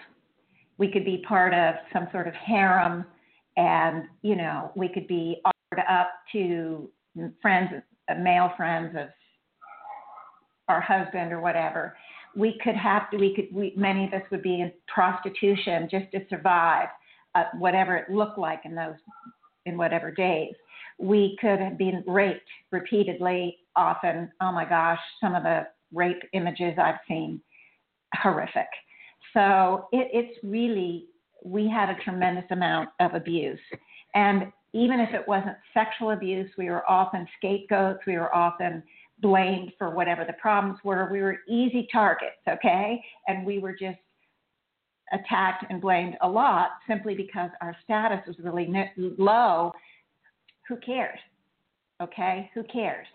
We 0.79 0.93
could 0.93 1.05
be 1.05 1.25
part 1.27 1.53
of 1.55 1.75
some 1.93 2.07
sort 2.13 2.29
of 2.29 2.35
harem, 2.35 3.05
and, 3.57 4.05
you 4.23 4.37
know, 4.37 4.71
we 4.77 4.89
could 4.89 5.09
be 5.09 5.41
offered 5.45 5.83
up 5.91 6.13
to 6.33 6.89
friends, 7.41 7.71
male 8.21 8.53
friends 8.57 8.95
of 8.97 9.09
our 10.69 10.81
husband 10.81 11.33
or 11.33 11.41
whatever. 11.41 11.97
We 12.35 12.59
could 12.63 12.77
have 12.77 13.11
to, 13.11 13.19
we 13.19 13.35
could, 13.35 13.49
we, 13.53 13.75
many 13.77 14.07
of 14.07 14.13
us 14.15 14.23
would 14.31 14.43
be 14.43 14.61
in 14.61 14.73
prostitution 14.93 15.89
just 15.91 16.11
to 16.13 16.21
survive, 16.31 16.89
uh, 17.35 17.45
whatever 17.59 17.97
it 17.97 18.11
looked 18.11 18.39
like 18.39 18.61
in 18.65 18.75
those 18.75 18.95
in 19.67 19.77
whatever 19.77 20.11
days. 20.11 20.55
We 20.99 21.37
could 21.41 21.61
have 21.61 21.79
been 21.79 22.03
raped 22.07 22.49
repeatedly, 22.71 23.59
often. 23.77 24.31
Oh 24.41 24.53
my 24.53 24.65
gosh, 24.65 24.99
some 25.21 25.35
of 25.35 25.43
the 25.43 25.67
rape 25.93 26.23
images 26.33 26.75
I've 26.79 27.01
seen, 27.07 27.41
horrific. 28.15 28.69
So 29.33 29.89
it, 29.93 30.09
it's 30.13 30.39
really, 30.43 31.07
we 31.45 31.69
had 31.69 31.91
a 31.91 31.97
tremendous 32.03 32.45
amount 32.51 32.91
of 33.01 33.15
abuse. 33.15 33.61
And 34.15 34.53
even 34.75 35.01
if 35.01 35.13
it 35.15 35.27
wasn't 35.27 35.57
sexual 35.75 36.11
abuse, 36.11 36.51
we 36.57 36.71
were 36.71 36.89
often 36.91 37.27
scapegoats, 37.39 38.01
we 38.07 38.17
were 38.17 38.35
often 38.35 38.83
blamed 39.23 39.73
for 39.79 39.91
whatever 39.95 40.25
the 40.27 40.35
problems 40.35 40.79
were. 40.85 41.09
We 41.11 41.23
were 41.23 41.39
easy 41.49 41.89
targets, 41.91 42.37
okay? 42.49 43.03
And 43.29 43.47
we 43.47 43.59
were 43.59 43.73
just 43.73 43.99
attacked 45.13 45.65
and 45.71 45.81
blamed 45.81 46.17
a 46.23 46.29
lot 46.29 46.71
simply 46.89 47.15
because 47.15 47.51
our 47.61 47.77
status 47.85 48.21
was 48.27 48.37
really 48.41 48.69
low. 48.97 49.73
Who 50.69 50.77
cares? 50.77 51.19
Okay, 52.03 52.51
who 52.55 52.65
cares? 52.65 53.07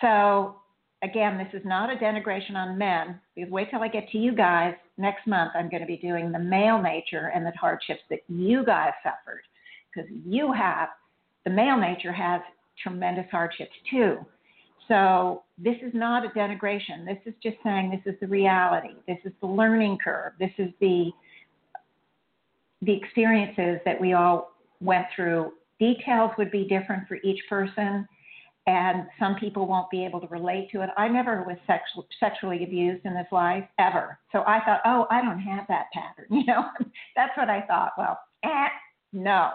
So, 0.00 0.56
again, 1.02 1.38
this 1.38 1.58
is 1.58 1.64
not 1.64 1.90
a 1.90 1.96
denigration 1.96 2.54
on 2.54 2.76
men 2.76 3.20
because 3.36 3.50
wait 3.50 3.70
till 3.70 3.82
I 3.82 3.88
get 3.88 4.08
to 4.10 4.18
you 4.18 4.34
guys 4.34 4.74
next 4.98 5.26
month. 5.26 5.52
I'm 5.54 5.70
going 5.70 5.82
to 5.82 5.86
be 5.86 5.98
doing 5.98 6.32
the 6.32 6.38
male 6.38 6.82
nature 6.82 7.30
and 7.34 7.46
the 7.46 7.52
hardships 7.52 8.02
that 8.10 8.20
you 8.28 8.64
guys 8.64 8.92
suffered 9.02 9.42
because 9.94 10.10
you 10.26 10.52
have 10.52 10.88
the 11.44 11.50
male 11.50 11.78
nature 11.78 12.12
has 12.12 12.40
tremendous 12.82 13.26
hardships 13.30 13.74
too. 13.90 14.18
So 14.88 15.44
this 15.56 15.76
is 15.82 15.92
not 15.94 16.24
a 16.24 16.28
denigration. 16.30 17.06
This 17.06 17.18
is 17.26 17.34
just 17.42 17.56
saying 17.64 17.90
this 17.90 18.14
is 18.14 18.18
the 18.20 18.26
reality. 18.26 18.94
This 19.06 19.18
is 19.24 19.32
the 19.40 19.46
learning 19.46 19.98
curve. 20.02 20.32
This 20.38 20.52
is 20.58 20.70
the 20.80 21.10
the 22.82 22.92
experiences 22.92 23.80
that 23.86 23.98
we 23.98 24.12
all 24.12 24.52
went 24.80 25.06
through. 25.14 25.52
Details 25.80 26.32
would 26.36 26.50
be 26.50 26.64
different 26.64 27.08
for 27.08 27.16
each 27.24 27.40
person, 27.48 28.06
and 28.66 29.06
some 29.18 29.36
people 29.36 29.66
won't 29.66 29.90
be 29.90 30.04
able 30.04 30.20
to 30.20 30.26
relate 30.26 30.70
to 30.72 30.82
it. 30.82 30.90
I 30.96 31.08
never 31.08 31.42
was 31.44 31.56
sexual, 31.66 32.06
sexually 32.20 32.62
abused 32.62 33.06
in 33.06 33.14
this 33.14 33.26
life 33.32 33.64
ever, 33.78 34.18
so 34.32 34.42
I 34.46 34.60
thought, 34.64 34.80
oh, 34.84 35.06
I 35.10 35.22
don't 35.22 35.40
have 35.40 35.64
that 35.68 35.86
pattern. 35.92 36.26
You 36.30 36.44
know, 36.46 36.64
that's 37.16 37.36
what 37.36 37.48
I 37.48 37.62
thought. 37.62 37.92
Well, 37.96 38.18
eh, 38.44 38.68
no. 39.12 39.50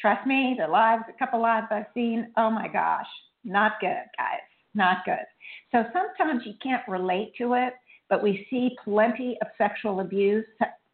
Trust 0.00 0.26
me, 0.26 0.56
the 0.58 0.66
lives, 0.66 1.04
a 1.08 1.18
couple 1.18 1.40
lives 1.40 1.68
I've 1.70 1.86
seen, 1.94 2.32
oh 2.36 2.50
my 2.50 2.66
gosh, 2.68 3.06
not 3.44 3.72
good, 3.80 4.04
guys, 4.18 4.40
not 4.74 5.04
good. 5.04 5.24
So 5.72 5.84
sometimes 5.92 6.42
you 6.44 6.54
can't 6.62 6.86
relate 6.88 7.32
to 7.38 7.54
it, 7.54 7.74
but 8.08 8.22
we 8.22 8.46
see 8.50 8.76
plenty 8.84 9.36
of 9.40 9.48
sexual 9.58 10.00
abuse, 10.00 10.46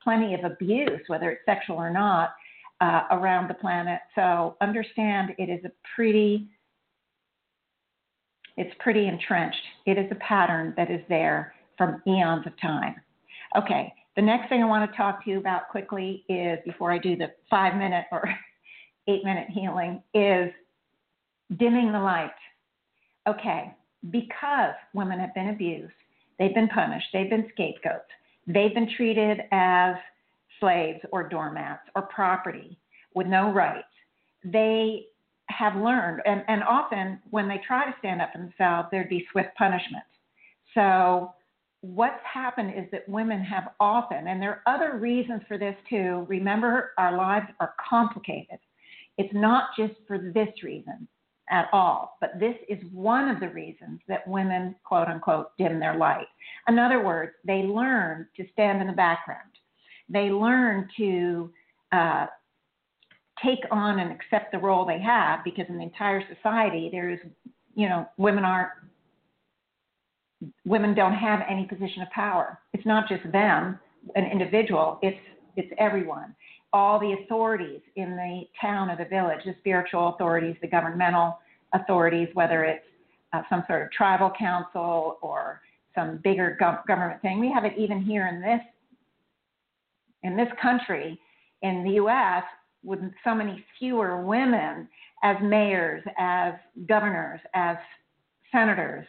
plenty 0.03 0.35
of 0.35 0.45
abuse, 0.45 1.01
whether 1.09 1.31
it's 1.31 1.43
sexual 1.45 1.77
or 1.77 1.91
not, 1.91 2.35
uh, 2.81 3.03
around 3.11 3.49
the 3.49 3.55
planet. 3.55 4.01
So 4.15 4.57
understand 4.61 5.35
it 5.39 5.51
is 5.51 5.65
a 5.65 5.71
pretty 5.95 6.49
it's 8.57 8.75
pretty 8.81 9.07
entrenched. 9.07 9.63
It 9.87 9.97
is 9.97 10.07
a 10.11 10.17
pattern 10.17 10.75
that 10.77 10.91
is 10.91 11.01
there 11.09 11.55
from 11.79 12.03
eons 12.07 12.47
of 12.47 12.53
time. 12.61 12.97
Okay, 13.57 13.91
the 14.17 14.23
next 14.23 14.49
thing 14.51 14.63
I 14.63 14.67
want 14.67 14.91
to 14.91 14.97
talk 14.97 15.25
to 15.25 15.31
you 15.31 15.39
about 15.39 15.69
quickly 15.71 16.25
is 16.29 16.59
before 16.67 16.93
I 16.93 16.99
do 16.99 17.17
the 17.17 17.29
five 17.49 17.77
minute 17.77 18.05
or 18.13 18.29
eight 19.09 19.25
minute 19.25 19.49
healing 19.49 20.03
is 20.13 20.51
dimming 21.59 21.93
the 21.93 21.99
light. 21.99 22.31
Okay, 23.31 23.75
because 24.11 24.75
women 24.95 25.19
have 25.19 25.35
been 25.35 25.51
abused, 25.51 25.93
they've 26.39 26.55
been 26.55 26.69
punished, 26.69 27.07
they've 27.13 27.31
been 27.31 27.49
scapegoats, 27.53 28.11
They've 28.47 28.75
been 28.75 28.91
treated 28.97 29.43
as 29.53 29.95
slaves 30.59 31.01
or 31.13 31.29
doormats 31.29 31.83
or 31.95 32.03
property 32.03 32.79
with 33.15 33.27
no 33.27 33.53
rights. 33.53 33.87
They 34.45 35.07
have 35.47 35.77
learned, 35.77 36.23
and, 36.27 36.43
and 36.49 36.63
often 36.63 37.21
when 37.31 37.49
they 37.49 37.61
try 37.67 37.85
to 37.85 37.95
stand 37.99 38.23
up 38.23 38.33
themselves, 38.33 38.89
there'd 38.91 39.09
be 39.09 39.27
swift 39.31 39.51
punishment. 39.57 40.05
So, 40.75 41.35
what's 41.83 42.23
happened 42.33 42.73
is 42.77 42.85
that 42.93 43.09
women 43.09 43.43
have 43.43 43.71
often, 43.81 44.29
and 44.29 44.41
there 44.41 44.63
are 44.67 44.75
other 44.75 44.99
reasons 44.99 45.43
for 45.49 45.59
this 45.59 45.75
too. 45.89 46.27
Remember, 46.29 46.93
our 46.99 47.17
lives 47.17 47.47
are 47.59 47.75
complicated. 47.89 48.59
It's 49.19 49.33
not 49.35 49.71
just 49.77 49.95
for 50.07 50.19
this 50.19 50.49
reason 50.63 51.09
at 51.51 51.69
all. 51.73 52.17
But 52.21 52.39
this 52.39 52.55
is 52.69 52.79
one 52.93 53.29
of 53.29 53.41
the 53.41 53.49
reasons 53.49 54.01
that 54.09 54.27
women, 54.27 54.75
quote 54.85 55.09
unquote, 55.09 55.57
dim 55.59 55.81
their 55.81 55.97
light. 55.97 56.27
In 56.69 56.79
other 56.79 57.05
words, 57.05 57.33
they 57.45 57.63
learn 57.63 58.27
to 58.37 58.45
stand 58.53 58.81
in 58.81 58.87
the 58.87 58.93
background. 58.93 59.51
They 60.09 60.31
learn 60.31 60.89
to 60.97 61.51
uh, 61.93 62.27
take 63.45 63.61
on 63.71 63.99
and 63.99 64.13
accept 64.13 64.53
the 64.53 64.59
role 64.59 64.85
they 64.85 65.01
have 65.01 65.45
because 65.45 65.67
in 65.69 65.77
the 65.77 65.83
entire 65.83 66.23
society, 66.35 66.89
there 66.93 67.11
is, 67.11 67.19
you 67.75 67.89
know, 67.89 68.07
women 68.17 68.45
aren't. 68.45 68.71
Women 70.65 70.95
don't 70.95 71.13
have 71.13 71.41
any 71.51 71.67
position 71.67 72.01
of 72.01 72.09
power. 72.11 72.59
It's 72.73 72.87
not 72.87 73.07
just 73.11 73.31
them, 73.31 73.79
an 74.15 74.25
individual. 74.25 74.99
It's 75.03 75.19
it's 75.57 75.71
everyone 75.79 76.35
all 76.73 76.99
the 76.99 77.13
authorities 77.25 77.81
in 77.97 78.17
the 78.17 78.43
town 78.61 78.91
or 78.91 78.97
the 78.97 79.05
village, 79.05 79.41
the 79.45 79.55
spiritual 79.59 80.09
authorities, 80.09 80.57
the 80.63 80.69
governmental 80.69 81.39
authorities, 81.73 82.29
whether 82.35 82.65
it's 82.65 82.85
uh, 83.33 83.43
some 83.49 83.65
sort 83.67 83.83
of 83.83 83.93
tribal 83.93 84.31
council 84.39 85.19
or 85.23 85.61
some 85.95 86.19
bigger 86.23 86.57
gov- 86.61 86.87
government 86.87 87.21
thing. 87.23 87.41
We 87.41 87.51
have 87.51 87.65
it 87.65 87.75
even 87.77 88.01
here 88.03 88.29
in 88.29 88.41
this 88.41 88.61
in 90.23 90.37
this 90.37 90.49
country, 90.61 91.19
in 91.63 91.83
the 91.83 91.93
U.S., 91.93 92.43
with 92.85 93.01
so 93.25 93.35
many 93.35 93.65
fewer 93.79 94.23
women 94.23 94.87
as 95.23 95.37
mayors, 95.43 96.03
as 96.19 96.53
governors, 96.87 97.41
as 97.55 97.77
senators, 98.53 99.07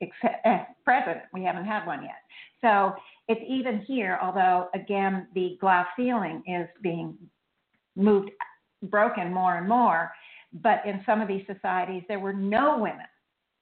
except, 0.00 0.44
eh, 0.44 0.64
president. 0.84 1.24
We 1.32 1.42
haven't 1.44 1.64
had 1.64 1.86
one 1.86 2.02
yet. 2.02 2.22
So 2.60 2.94
it's 3.28 3.40
even 3.48 3.80
here, 3.80 4.18
although 4.22 4.68
again 4.74 5.28
the 5.34 5.56
glass 5.60 5.86
ceiling 5.96 6.42
is 6.46 6.68
being 6.82 7.16
moved, 7.96 8.30
broken 8.84 9.32
more 9.32 9.56
and 9.56 9.68
more. 9.68 10.12
But 10.52 10.84
in 10.86 11.02
some 11.04 11.20
of 11.20 11.28
these 11.28 11.44
societies, 11.46 12.02
there 12.08 12.20
were 12.20 12.32
no 12.32 12.78
women 12.78 13.06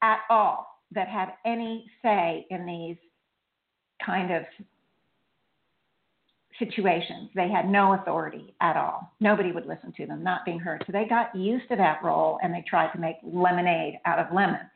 at 0.02 0.20
all 0.30 0.80
that 0.92 1.08
had 1.08 1.34
any 1.44 1.90
say 2.02 2.46
in 2.50 2.66
these 2.66 2.96
kind 4.04 4.32
of 4.32 4.44
situations. 6.58 7.30
They 7.34 7.48
had 7.48 7.68
no 7.68 7.94
authority 7.94 8.54
at 8.60 8.76
all. 8.76 9.12
Nobody 9.20 9.50
would 9.50 9.66
listen 9.66 9.92
to 9.96 10.06
them, 10.06 10.22
not 10.22 10.44
being 10.44 10.60
heard. 10.60 10.84
So 10.86 10.92
they 10.92 11.06
got 11.06 11.34
used 11.34 11.68
to 11.70 11.76
that 11.76 12.02
role 12.02 12.38
and 12.42 12.54
they 12.54 12.64
tried 12.68 12.92
to 12.92 12.98
make 12.98 13.16
lemonade 13.24 13.98
out 14.04 14.18
of 14.18 14.32
lemons. 14.32 14.70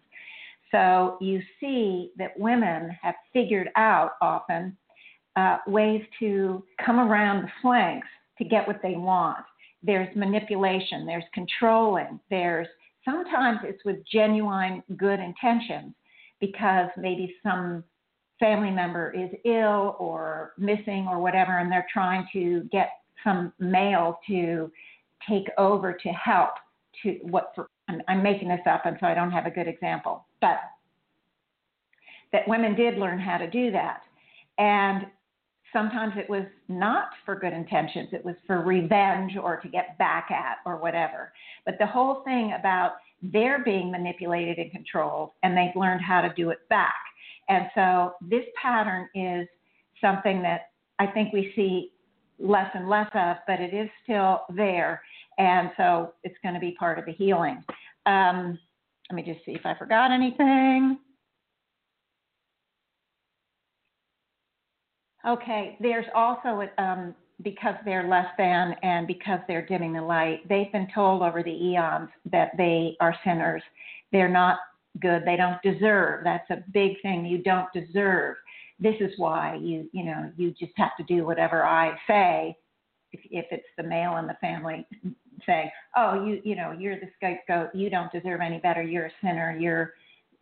So 0.70 1.16
you 1.20 1.40
see 1.60 2.12
that 2.18 2.38
women 2.38 2.96
have 3.02 3.14
figured 3.32 3.70
out 3.76 4.12
often 4.20 4.76
uh, 5.36 5.58
ways 5.66 6.02
to 6.18 6.64
come 6.84 6.98
around 6.98 7.44
the 7.44 7.50
flanks 7.62 8.08
to 8.38 8.44
get 8.44 8.66
what 8.66 8.80
they 8.82 8.94
want. 8.94 9.44
There's 9.82 10.14
manipulation, 10.16 11.06
there's 11.06 11.24
controlling, 11.32 12.18
there's 12.30 12.66
sometimes 13.04 13.60
it's 13.62 13.84
with 13.84 13.98
genuine 14.10 14.82
good 14.96 15.20
intentions 15.20 15.94
because 16.40 16.88
maybe 16.96 17.34
some 17.42 17.84
family 18.38 18.70
member 18.70 19.12
is 19.12 19.30
ill 19.44 19.96
or 19.98 20.52
missing 20.58 21.06
or 21.08 21.20
whatever, 21.20 21.58
and 21.58 21.70
they're 21.70 21.86
trying 21.92 22.26
to 22.32 22.68
get 22.70 22.90
some 23.24 23.52
male 23.58 24.18
to 24.26 24.70
take 25.28 25.46
over 25.58 25.92
to 25.92 26.08
help 26.10 26.50
to 27.02 27.18
what 27.22 27.52
for 27.54 27.68
I'm, 27.88 28.02
I'm 28.08 28.22
making 28.22 28.48
this 28.48 28.60
up 28.68 28.86
and 28.86 28.96
so 29.00 29.06
I 29.06 29.14
don't 29.14 29.30
have 29.30 29.46
a 29.46 29.50
good 29.50 29.66
example, 29.66 30.26
but 30.40 30.58
that 32.32 32.46
women 32.46 32.74
did 32.74 32.98
learn 32.98 33.18
how 33.18 33.38
to 33.38 33.48
do 33.48 33.70
that. 33.72 34.02
And 34.58 35.06
sometimes 35.72 36.14
it 36.16 36.28
was 36.28 36.44
not 36.68 37.08
for 37.24 37.34
good 37.34 37.52
intentions, 37.52 38.08
it 38.12 38.24
was 38.24 38.34
for 38.46 38.62
revenge 38.62 39.36
or 39.40 39.56
to 39.58 39.68
get 39.68 39.96
back 39.98 40.30
at 40.30 40.58
or 40.66 40.76
whatever. 40.76 41.32
But 41.64 41.76
the 41.78 41.86
whole 41.86 42.22
thing 42.24 42.54
about 42.58 42.92
they're 43.22 43.64
being 43.64 43.90
manipulated 43.90 44.58
and 44.58 44.70
controlled 44.70 45.30
and 45.42 45.56
they've 45.56 45.74
learned 45.74 46.00
how 46.02 46.20
to 46.20 46.32
do 46.34 46.50
it 46.50 46.68
back. 46.68 46.94
And 47.48 47.66
so 47.74 48.14
this 48.20 48.44
pattern 48.60 49.08
is 49.14 49.48
something 50.00 50.42
that 50.42 50.70
I 50.98 51.06
think 51.06 51.32
we 51.32 51.52
see 51.56 51.92
less 52.38 52.70
and 52.74 52.88
less 52.88 53.08
of, 53.14 53.36
but 53.46 53.60
it 53.60 53.74
is 53.74 53.88
still 54.04 54.42
there. 54.54 55.02
And 55.38 55.70
so 55.76 56.14
it's 56.24 56.36
going 56.42 56.54
to 56.54 56.60
be 56.60 56.72
part 56.78 56.98
of 56.98 57.04
the 57.04 57.12
healing. 57.12 57.62
Um, 58.06 58.58
let 59.10 59.16
me 59.16 59.22
just 59.22 59.44
see 59.44 59.52
if 59.52 59.64
I 59.64 59.74
forgot 59.74 60.10
anything. 60.10 60.98
Okay, 65.26 65.76
there's 65.80 66.06
also 66.14 66.68
um, 66.78 67.14
because 67.42 67.74
they're 67.84 68.08
less 68.08 68.28
than 68.36 68.74
and 68.82 69.06
because 69.06 69.40
they're 69.48 69.66
dimming 69.66 69.92
the 69.92 70.02
light, 70.02 70.48
they've 70.48 70.70
been 70.72 70.88
told 70.94 71.22
over 71.22 71.42
the 71.42 71.50
eons 71.50 72.08
that 72.30 72.50
they 72.56 72.96
are 73.00 73.14
sinners. 73.24 73.62
They're 74.12 74.28
not 74.28 74.58
good. 75.00 75.22
They 75.24 75.36
don't 75.36 75.60
deserve. 75.62 76.24
That's 76.24 76.48
a 76.50 76.62
big 76.72 77.00
thing. 77.02 77.26
You 77.26 77.42
don't 77.42 77.72
deserve. 77.72 78.36
This 78.78 78.94
is 79.00 79.12
why 79.16 79.58
you 79.60 79.88
you 79.92 80.04
know 80.04 80.30
you 80.36 80.52
just 80.52 80.72
have 80.76 80.96
to 80.98 81.04
do 81.04 81.24
whatever 81.24 81.64
I 81.64 81.96
say. 82.06 82.56
If, 83.12 83.20
if 83.30 83.46
it's 83.50 83.64
the 83.78 83.84
male 83.84 84.18
in 84.18 84.26
the 84.26 84.36
family 84.40 84.86
saying, 85.48 85.70
"Oh, 85.96 86.24
you 86.24 86.40
you 86.44 86.54
know 86.54 86.72
you're 86.72 87.00
the 87.00 87.08
scapegoat. 87.16 87.74
You 87.74 87.90
don't 87.90 88.12
deserve 88.12 88.40
any 88.40 88.58
better. 88.58 88.82
You're 88.82 89.06
a 89.06 89.12
sinner. 89.20 89.56
You're 89.58 89.94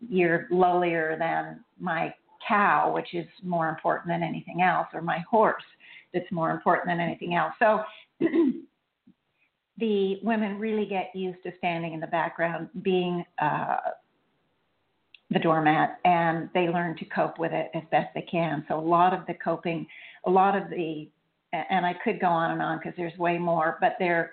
you're 0.09 0.47
lowlier 0.51 1.19
than 1.19 1.65
my 1.81 2.13
cow, 2.47 2.93
which 2.93 3.15
is 3.15 3.27
more 3.43 3.69
important 3.69 4.09
than 4.09 4.23
anything 4.23 4.63
else, 4.63 4.89
or 4.93 5.03
my 5.03 5.19
horse, 5.31 5.63
that's 6.13 6.31
more 6.31 6.51
important 6.51 6.89
than 6.89 7.01
anything 7.01 7.35
else. 7.35 7.53
So 7.59 7.83
the 9.79 10.19
women 10.23 10.59
really 10.59 10.87
get 10.87 11.11
used 11.15 11.43
to 11.45 11.53
standing 11.59 11.93
in 11.93 12.01
the 12.01 12.07
background, 12.07 12.69
being 12.83 13.25
uh, 13.41 13.77
the 15.31 15.39
doormat, 15.39 15.99
and 16.05 16.49
they 16.55 16.69
learn 16.69 16.97
to 16.99 17.05
cope 17.07 17.39
with 17.39 17.53
it 17.53 17.71
as 17.75 17.83
best 17.91 18.09
they 18.15 18.23
can. 18.31 18.65
So 18.69 18.79
a 18.79 18.81
lot 18.81 19.13
of 19.13 19.27
the 19.27 19.35
coping, 19.35 19.87
a 20.27 20.31
lot 20.31 20.57
of 20.57 20.71
the, 20.71 21.09
and 21.53 21.85
I 21.85 21.95
could 22.05 22.21
go 22.21 22.29
on 22.29 22.53
and 22.53 22.63
on 22.63 22.79
because 22.79 22.95
there's 22.97 23.17
way 23.19 23.39
more, 23.39 23.79
but 23.81 23.97
there, 23.99 24.33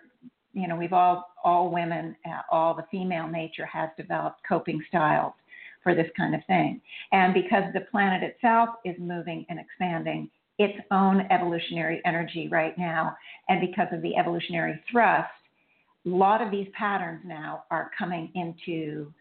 you 0.53 0.67
know, 0.67 0.75
we've 0.75 0.93
all, 0.93 1.31
all 1.43 1.71
women, 1.71 2.15
uh, 2.25 2.41
all 2.51 2.73
the 2.73 2.85
female 2.91 3.27
nature 3.27 3.65
has 3.65 3.89
developed 3.97 4.39
coping 4.47 4.81
styles 4.87 5.33
for 5.81 5.93
this 5.93 6.07
kind 6.15 6.33
of 6.33 6.41
thing. 6.47 6.79
And 7.11 7.33
because 7.33 7.63
the 7.73 7.81
planet 7.91 8.23
itself 8.23 8.69
is 8.85 8.95
moving 8.99 9.45
and 9.49 9.59
expanding 9.59 10.29
its 10.59 10.79
own 10.91 11.21
evolutionary 11.31 12.01
energy 12.05 12.47
right 12.49 12.77
now, 12.77 13.15
and 13.49 13.59
because 13.59 13.87
of 13.91 14.01
the 14.01 14.15
evolutionary 14.15 14.79
thrust, 14.89 15.29
a 16.05 16.09
lot 16.09 16.41
of 16.41 16.51
these 16.51 16.67
patterns 16.77 17.21
now 17.25 17.63
are 17.71 17.91
coming 17.97 18.31
into 18.35 19.11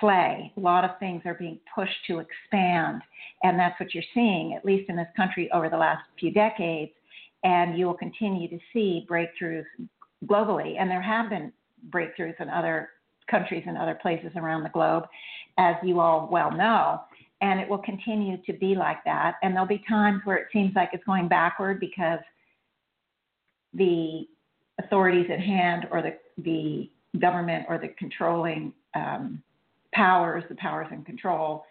play. 0.00 0.52
A 0.56 0.60
lot 0.60 0.84
of 0.84 0.98
things 0.98 1.22
are 1.24 1.34
being 1.34 1.58
pushed 1.74 1.92
to 2.08 2.18
expand, 2.18 3.02
and 3.42 3.58
that's 3.58 3.78
what 3.78 3.94
you're 3.94 4.02
seeing, 4.12 4.54
at 4.54 4.64
least 4.64 4.90
in 4.90 4.96
this 4.96 5.06
country, 5.16 5.50
over 5.52 5.68
the 5.68 5.76
last 5.76 6.02
few 6.18 6.32
decades. 6.32 6.92
And 7.44 7.78
you 7.78 7.86
will 7.86 7.94
continue 7.94 8.48
to 8.48 8.58
see 8.72 9.06
breakthroughs 9.08 9.64
globally, 10.26 10.78
and 10.78 10.90
there 10.90 11.02
have 11.02 11.30
been 11.30 11.52
breakthroughs 11.90 12.40
in 12.40 12.48
other 12.48 12.90
countries 13.30 13.64
and 13.66 13.78
other 13.78 13.98
places 14.00 14.30
around 14.36 14.62
the 14.62 14.68
globe, 14.70 15.04
as 15.58 15.76
you 15.82 16.00
all 16.00 16.28
well 16.30 16.50
know. 16.50 17.00
And 17.40 17.60
it 17.60 17.68
will 17.68 17.78
continue 17.78 18.38
to 18.46 18.52
be 18.54 18.74
like 18.74 19.04
that. 19.04 19.34
And 19.42 19.54
there'll 19.54 19.68
be 19.68 19.82
times 19.88 20.20
where 20.24 20.36
it 20.36 20.46
seems 20.52 20.74
like 20.74 20.90
it's 20.92 21.04
going 21.04 21.28
backward 21.28 21.80
because 21.80 22.20
the 23.74 24.26
authorities 24.82 25.26
at 25.30 25.40
hand 25.40 25.86
or 25.90 26.00
the, 26.02 26.16
the 26.42 26.90
government 27.18 27.66
or 27.68 27.78
the 27.78 27.88
controlling 27.98 28.72
um, 28.94 29.42
powers, 29.92 30.44
the 30.48 30.54
powers 30.56 30.88
in 30.90 31.04
control, 31.04 31.64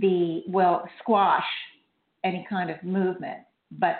the 0.00 0.42
will 0.46 0.82
squash 1.00 1.44
any 2.24 2.46
kind 2.48 2.70
of 2.70 2.82
movement. 2.82 3.38
But 3.78 3.96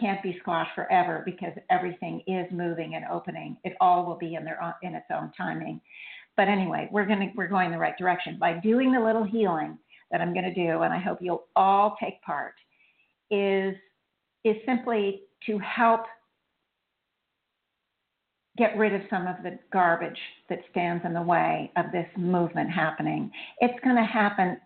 can't 0.00 0.22
be 0.22 0.36
squashed 0.40 0.74
forever 0.74 1.22
because 1.24 1.52
everything 1.70 2.22
is 2.26 2.46
moving 2.50 2.94
and 2.94 3.04
opening. 3.10 3.56
It 3.64 3.74
all 3.80 4.06
will 4.06 4.16
be 4.16 4.34
in 4.34 4.44
their 4.44 4.74
in 4.82 4.94
its 4.94 5.06
own 5.14 5.32
timing. 5.36 5.80
But 6.36 6.48
anyway, 6.48 6.88
we're 6.90 7.06
going 7.06 7.32
we're 7.36 7.48
going 7.48 7.70
the 7.70 7.78
right 7.78 7.96
direction 7.98 8.38
by 8.38 8.54
doing 8.54 8.92
the 8.92 9.00
little 9.00 9.24
healing 9.24 9.78
that 10.10 10.20
I'm 10.20 10.32
going 10.32 10.52
to 10.52 10.54
do, 10.54 10.82
and 10.82 10.92
I 10.92 10.98
hope 10.98 11.18
you'll 11.20 11.44
all 11.56 11.96
take 12.02 12.20
part. 12.22 12.54
Is 13.30 13.76
is 14.44 14.56
simply 14.66 15.22
to 15.46 15.58
help 15.58 16.02
get 18.56 18.76
rid 18.76 18.94
of 18.94 19.02
some 19.08 19.26
of 19.26 19.36
the 19.42 19.58
garbage 19.72 20.18
that 20.48 20.58
stands 20.70 21.04
in 21.04 21.14
the 21.14 21.22
way 21.22 21.70
of 21.76 21.86
this 21.92 22.06
movement 22.16 22.70
happening. 22.70 23.30
It's 23.60 23.78
going 23.84 23.96
to 23.96 24.04
happen 24.04 24.58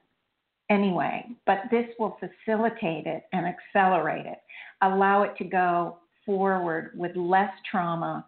anyway, 0.70 1.26
but 1.46 1.58
this 1.70 1.86
will 1.98 2.16
facilitate 2.20 3.06
it 3.06 3.24
and 3.32 3.46
accelerate 3.46 4.26
it, 4.26 4.38
allow 4.82 5.22
it 5.22 5.36
to 5.38 5.44
go 5.44 5.98
forward 6.24 6.92
with 6.96 7.14
less 7.16 7.50
trauma, 7.70 8.26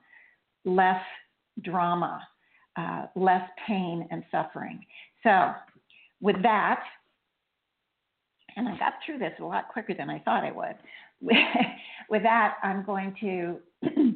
less 0.64 1.02
drama, 1.62 2.20
uh, 2.76 3.06
less 3.14 3.48
pain 3.66 4.06
and 4.10 4.22
suffering. 4.30 4.84
So, 5.22 5.52
with 6.20 6.36
that, 6.42 6.82
and 8.56 8.68
I 8.68 8.76
got 8.78 8.94
through 9.04 9.18
this 9.18 9.32
a 9.40 9.44
lot 9.44 9.68
quicker 9.68 9.94
than 9.94 10.08
I 10.08 10.18
thought 10.20 10.44
I 10.44 10.50
would. 10.50 10.76
with 12.10 12.22
that, 12.22 12.56
I'm 12.62 12.84
going 12.84 13.14
to 13.20 13.58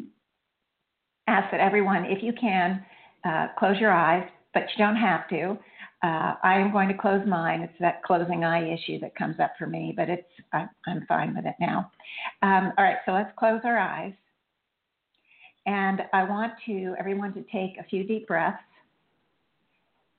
ask 1.26 1.50
that 1.50 1.60
everyone, 1.60 2.04
if 2.06 2.22
you 2.22 2.32
can, 2.38 2.84
uh, 3.24 3.48
close 3.58 3.78
your 3.78 3.92
eyes, 3.92 4.26
but 4.54 4.62
you 4.62 4.84
don't 4.84 4.96
have 4.96 5.28
to. 5.28 5.58
Uh, 6.02 6.34
I 6.42 6.58
am 6.58 6.72
going 6.72 6.88
to 6.88 6.94
close 6.94 7.26
mine. 7.26 7.60
It's 7.60 7.78
that 7.80 8.02
closing 8.02 8.42
eye 8.42 8.72
issue 8.72 8.98
that 9.00 9.14
comes 9.16 9.38
up 9.38 9.52
for 9.58 9.66
me, 9.66 9.92
but 9.94 10.08
it's 10.08 10.26
I, 10.52 10.66
am 10.88 11.04
fine 11.06 11.34
with 11.34 11.44
it 11.44 11.56
now. 11.60 11.90
Um, 12.42 12.72
all 12.78 12.84
right, 12.84 12.96
so 13.04 13.12
let's 13.12 13.30
close 13.38 13.60
our 13.64 13.78
eyes. 13.78 14.14
And 15.66 16.02
I 16.14 16.24
want 16.24 16.54
to 16.66 16.94
everyone 16.98 17.34
to 17.34 17.42
take 17.52 17.78
a 17.78 17.84
few 17.88 18.04
deep 18.04 18.26
breaths. 18.26 18.58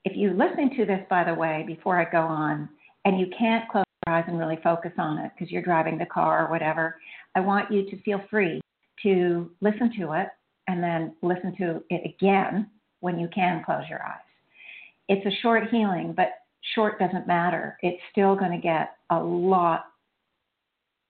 If 0.05 0.15
you're 0.15 0.33
listening 0.33 0.75
to 0.77 0.85
this, 0.85 1.01
by 1.09 1.23
the 1.23 1.33
way, 1.33 1.63
before 1.65 1.99
I 1.99 2.09
go 2.09 2.21
on, 2.21 2.69
and 3.05 3.19
you 3.19 3.27
can't 3.37 3.67
close 3.69 3.85
your 4.05 4.15
eyes 4.15 4.25
and 4.27 4.37
really 4.37 4.59
focus 4.63 4.91
on 4.99 5.17
it 5.17 5.31
because 5.35 5.51
you're 5.51 5.63
driving 5.63 5.97
the 5.97 6.05
car 6.05 6.45
or 6.45 6.51
whatever, 6.51 6.97
I 7.35 7.39
want 7.39 7.71
you 7.71 7.89
to 7.89 8.01
feel 8.03 8.21
free 8.29 8.61
to 9.03 9.49
listen 9.61 9.91
to 9.99 10.13
it 10.13 10.27
and 10.67 10.83
then 10.83 11.15
listen 11.23 11.55
to 11.57 11.83
it 11.89 12.01
again 12.05 12.69
when 12.99 13.17
you 13.17 13.27
can 13.33 13.63
close 13.63 13.83
your 13.89 14.03
eyes. 14.03 14.30
It's 15.11 15.25
a 15.25 15.41
short 15.41 15.69
healing, 15.69 16.13
but 16.15 16.29
short 16.73 16.97
doesn't 16.97 17.27
matter. 17.27 17.77
It's 17.81 18.01
still 18.13 18.33
going 18.33 18.53
to 18.53 18.57
get 18.57 18.91
a 19.09 19.19
lot 19.19 19.87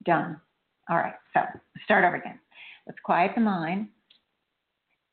done. 0.06 0.42
All 0.90 0.98
right, 0.98 1.14
so 1.36 1.42
start 1.86 2.04
over 2.04 2.16
again. 2.16 2.40
Let's 2.88 2.98
quiet 3.04 3.34
the 3.36 3.42
mind. 3.42 3.90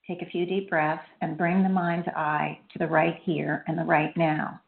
Take 0.07 0.23
a 0.23 0.31
few 0.31 0.47
deep 0.47 0.71
breaths 0.71 1.05
and 1.21 1.37
bring 1.37 1.63
the 1.63 1.69
mind's 1.69 2.09
eye 2.17 2.59
to 2.73 2.79
the 2.79 2.87
right 2.87 3.17
here 3.25 3.63
and 3.69 3.77
the 3.77 3.85
right 3.85 4.17
now. 4.17 4.59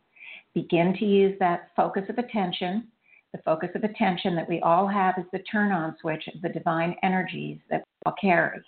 Begin 0.52 0.94
to 0.98 1.06
use 1.06 1.34
that 1.40 1.70
focus 1.74 2.02
of 2.10 2.18
attention. 2.18 2.88
The 3.32 3.40
focus 3.42 3.70
of 3.74 3.84
attention 3.84 4.36
that 4.36 4.50
we 4.50 4.60
all 4.60 4.86
have 4.86 5.14
is 5.16 5.24
the 5.32 5.38
turn 5.50 5.72
on 5.72 5.96
switch 5.98 6.28
of 6.34 6.42
the 6.42 6.50
divine 6.50 6.94
energies 7.02 7.56
that 7.70 7.78
we 7.78 8.02
all 8.04 8.14
carry. 8.20 8.60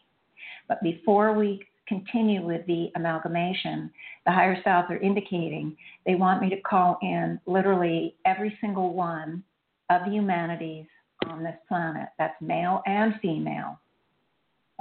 But 0.66 0.82
before 0.82 1.34
we 1.34 1.60
continue 1.88 2.44
with 2.44 2.66
the 2.66 2.90
amalgamation, 2.96 3.90
the 4.26 4.32
higher 4.32 4.60
selves 4.62 4.88
are 4.90 4.98
indicating 4.98 5.76
they 6.06 6.14
want 6.14 6.42
me 6.42 6.48
to 6.50 6.60
call 6.60 6.98
in 7.02 7.40
literally 7.46 8.16
every 8.24 8.56
single 8.60 8.94
one 8.94 9.42
of 9.90 10.02
the 10.04 10.10
humanities 10.10 10.86
on 11.26 11.42
this 11.42 11.56
planet. 11.68 12.08
That's 12.18 12.40
male 12.40 12.82
and 12.86 13.14
female. 13.20 13.78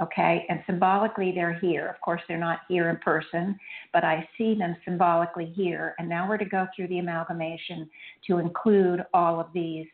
Okay, 0.02 0.46
and 0.48 0.60
symbolically 0.66 1.32
they're 1.32 1.58
here. 1.60 1.88
Of 1.88 2.00
course, 2.00 2.22
they're 2.26 2.38
not 2.38 2.60
here 2.68 2.88
in 2.90 2.96
person, 2.96 3.56
but 3.92 4.02
I 4.02 4.28
see 4.36 4.54
them 4.54 4.74
symbolically 4.84 5.52
here. 5.54 5.94
And 5.98 6.08
now 6.08 6.28
we're 6.28 6.38
to 6.38 6.44
go 6.44 6.66
through 6.74 6.88
the 6.88 6.98
amalgamation 6.98 7.88
to 8.26 8.38
include 8.38 9.04
all 9.14 9.38
of 9.38 9.46
these, 9.54 9.86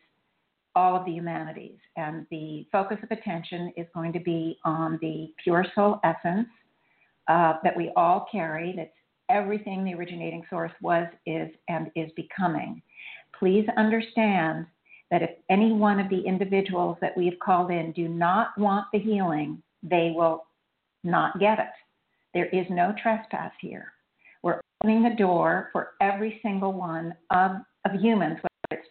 all 0.73 0.95
of 0.95 1.05
the 1.05 1.11
humanities. 1.11 1.77
And 1.95 2.25
the 2.31 2.65
focus 2.71 2.97
of 3.03 3.11
attention 3.11 3.71
is 3.77 3.85
going 3.93 4.13
to 4.13 4.19
be 4.19 4.57
on 4.63 4.97
the 5.01 5.31
pure 5.43 5.65
soul 5.75 5.99
essence 6.03 6.47
uh, 7.29 7.53
that 7.63 7.77
we 7.77 7.91
all 7.95 8.27
carry. 8.31 8.73
That's 8.75 8.89
everything 9.29 9.85
the 9.85 9.93
originating 9.93 10.43
source 10.49 10.71
was, 10.81 11.07
is, 11.25 11.49
and 11.69 11.91
is 11.95 12.11
becoming. 12.15 12.81
Please 13.37 13.65
understand 13.77 14.65
that 15.11 15.21
if 15.21 15.29
any 15.49 15.71
one 15.71 15.99
of 15.99 16.09
the 16.09 16.21
individuals 16.21 16.97
that 17.01 17.15
we've 17.15 17.39
called 17.43 17.71
in 17.71 17.91
do 17.93 18.07
not 18.07 18.49
want 18.57 18.87
the 18.91 18.99
healing, 18.99 19.61
they 19.83 20.11
will 20.15 20.45
not 21.03 21.39
get 21.39 21.59
it. 21.59 21.67
There 22.33 22.47
is 22.47 22.65
no 22.69 22.93
trespass 23.01 23.51
here. 23.61 23.93
We're 24.43 24.61
opening 24.83 25.03
the 25.03 25.15
door 25.15 25.69
for 25.71 25.91
every 26.01 26.39
single 26.43 26.73
one 26.73 27.13
of, 27.31 27.51
of 27.85 27.99
humans, 27.99 28.39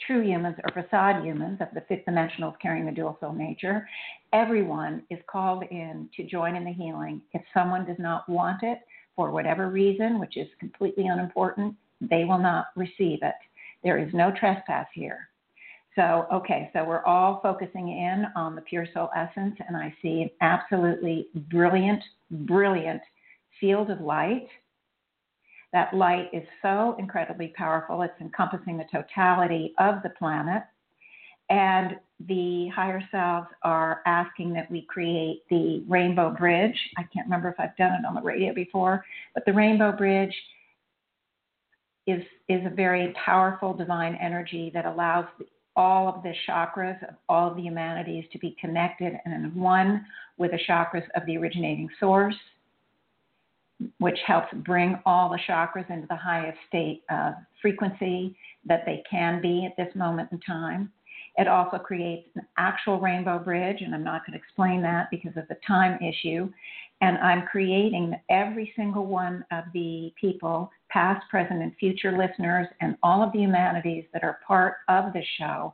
true 0.08 0.22
humans 0.22 0.56
or 0.64 0.82
facade 0.82 1.22
humans 1.24 1.58
of 1.60 1.68
the 1.74 1.82
fifth 1.82 2.06
dimensionals 2.08 2.54
carrying 2.60 2.86
the 2.86 2.92
dual 2.92 3.16
soul 3.20 3.32
nature. 3.32 3.86
Everyone 4.32 5.02
is 5.10 5.18
called 5.30 5.62
in 5.70 6.08
to 6.16 6.24
join 6.24 6.56
in 6.56 6.64
the 6.64 6.72
healing. 6.72 7.20
If 7.34 7.42
someone 7.54 7.84
does 7.84 7.98
not 7.98 8.28
want 8.28 8.62
it 8.62 8.78
for 9.14 9.30
whatever 9.30 9.68
reason, 9.68 10.18
which 10.18 10.36
is 10.36 10.48
completely 10.58 11.06
unimportant, 11.06 11.74
they 12.00 12.24
will 12.24 12.38
not 12.38 12.68
receive 12.74 13.18
it. 13.22 13.34
There 13.84 13.98
is 13.98 14.08
no 14.14 14.32
trespass 14.32 14.86
here. 14.94 15.28
So, 15.94 16.26
okay, 16.32 16.70
so 16.72 16.84
we're 16.84 17.04
all 17.04 17.40
focusing 17.42 17.88
in 17.88 18.26
on 18.34 18.54
the 18.54 18.62
pure 18.62 18.86
soul 18.94 19.10
essence, 19.16 19.56
and 19.66 19.76
I 19.76 19.94
see 20.00 20.22
an 20.22 20.30
absolutely 20.40 21.28
brilliant, 21.50 22.02
brilliant 22.30 23.02
field 23.60 23.90
of 23.90 24.00
light. 24.00 24.46
That 25.72 25.92
light 25.94 26.30
is 26.32 26.44
so 26.62 26.96
incredibly 26.98 27.48
powerful, 27.48 28.02
it's 28.02 28.20
encompassing 28.20 28.78
the 28.78 28.86
totality 28.90 29.74
of 29.78 30.02
the 30.02 30.10
planet. 30.10 30.62
And 31.50 31.96
the 32.26 32.68
higher 32.74 33.02
selves 33.10 33.48
are 33.62 34.02
asking 34.06 34.52
that 34.54 34.70
we 34.70 34.82
create 34.82 35.42
the 35.48 35.84
rainbow 35.88 36.30
bridge. 36.30 36.76
I 36.96 37.02
can't 37.12 37.26
remember 37.26 37.48
if 37.48 37.60
I've 37.60 37.76
done 37.76 37.92
it 37.92 38.06
on 38.06 38.14
the 38.14 38.22
radio 38.22 38.52
before, 38.52 39.04
but 39.34 39.44
the 39.46 39.52
rainbow 39.52 39.92
bridge 39.92 40.34
is, 42.06 42.22
is 42.48 42.60
a 42.66 42.74
very 42.74 43.14
powerful 43.24 43.72
divine 43.72 44.18
energy 44.20 44.70
that 44.74 44.84
allows 44.84 45.26
all 45.76 46.08
of 46.08 46.22
the 46.22 46.34
chakras 46.48 47.00
of 47.08 47.14
all 47.28 47.50
of 47.50 47.56
the 47.56 47.62
humanities 47.62 48.24
to 48.32 48.38
be 48.38 48.56
connected 48.60 49.14
and 49.24 49.32
in 49.32 49.54
one 49.54 50.04
with 50.36 50.50
the 50.50 50.58
chakras 50.68 51.06
of 51.14 51.24
the 51.26 51.36
originating 51.36 51.88
source, 52.00 52.34
which 53.98 54.18
helps 54.26 54.48
bring 54.64 54.98
all 55.06 55.30
the 55.30 55.38
chakras 55.48 55.88
into 55.90 56.06
the 56.08 56.16
highest 56.16 56.58
state 56.68 57.02
of 57.10 57.34
frequency 57.62 58.36
that 58.66 58.84
they 58.84 59.02
can 59.08 59.40
be 59.40 59.66
at 59.66 59.76
this 59.76 59.94
moment 59.94 60.30
in 60.32 60.40
time. 60.40 60.90
It 61.36 61.46
also 61.46 61.78
creates 61.78 62.28
an 62.34 62.42
actual 62.56 62.98
rainbow 62.98 63.38
bridge, 63.38 63.80
and 63.80 63.94
I'm 63.94 64.02
not 64.02 64.26
going 64.26 64.36
to 64.36 64.44
explain 64.44 64.82
that 64.82 65.08
because 65.10 65.36
of 65.36 65.46
the 65.48 65.56
time 65.66 65.98
issue. 66.02 66.50
And 67.00 67.16
I'm 67.18 67.46
creating 67.46 68.14
every 68.28 68.72
single 68.74 69.06
one 69.06 69.44
of 69.52 69.64
the 69.72 70.12
people, 70.20 70.68
past, 70.88 71.24
present, 71.30 71.62
and 71.62 71.72
future 71.76 72.18
listeners, 72.18 72.66
and 72.80 72.96
all 73.04 73.22
of 73.22 73.32
the 73.32 73.38
humanities 73.38 74.04
that 74.12 74.24
are 74.24 74.40
part 74.44 74.78
of 74.88 75.12
the 75.12 75.22
show. 75.38 75.72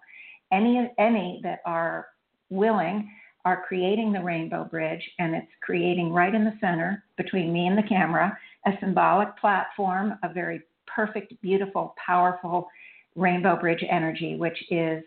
Any, 0.52 0.92
any 0.98 1.40
that 1.42 1.60
are 1.64 2.08
willing 2.50 3.10
are 3.44 3.64
creating 3.66 4.12
the 4.12 4.22
rainbow 4.22 4.64
bridge, 4.64 5.02
and 5.18 5.34
it's 5.34 5.46
creating 5.60 6.12
right 6.12 6.34
in 6.34 6.44
the 6.44 6.56
center 6.60 7.04
between 7.16 7.52
me 7.52 7.66
and 7.66 7.76
the 7.76 7.82
camera 7.82 8.36
a 8.66 8.72
symbolic 8.80 9.36
platform, 9.36 10.18
a 10.22 10.32
very 10.32 10.62
perfect, 10.86 11.34
beautiful, 11.42 11.94
powerful 12.04 12.68
rainbow 13.14 13.56
bridge 13.56 13.84
energy, 13.88 14.36
which 14.36 14.56
is 14.70 15.02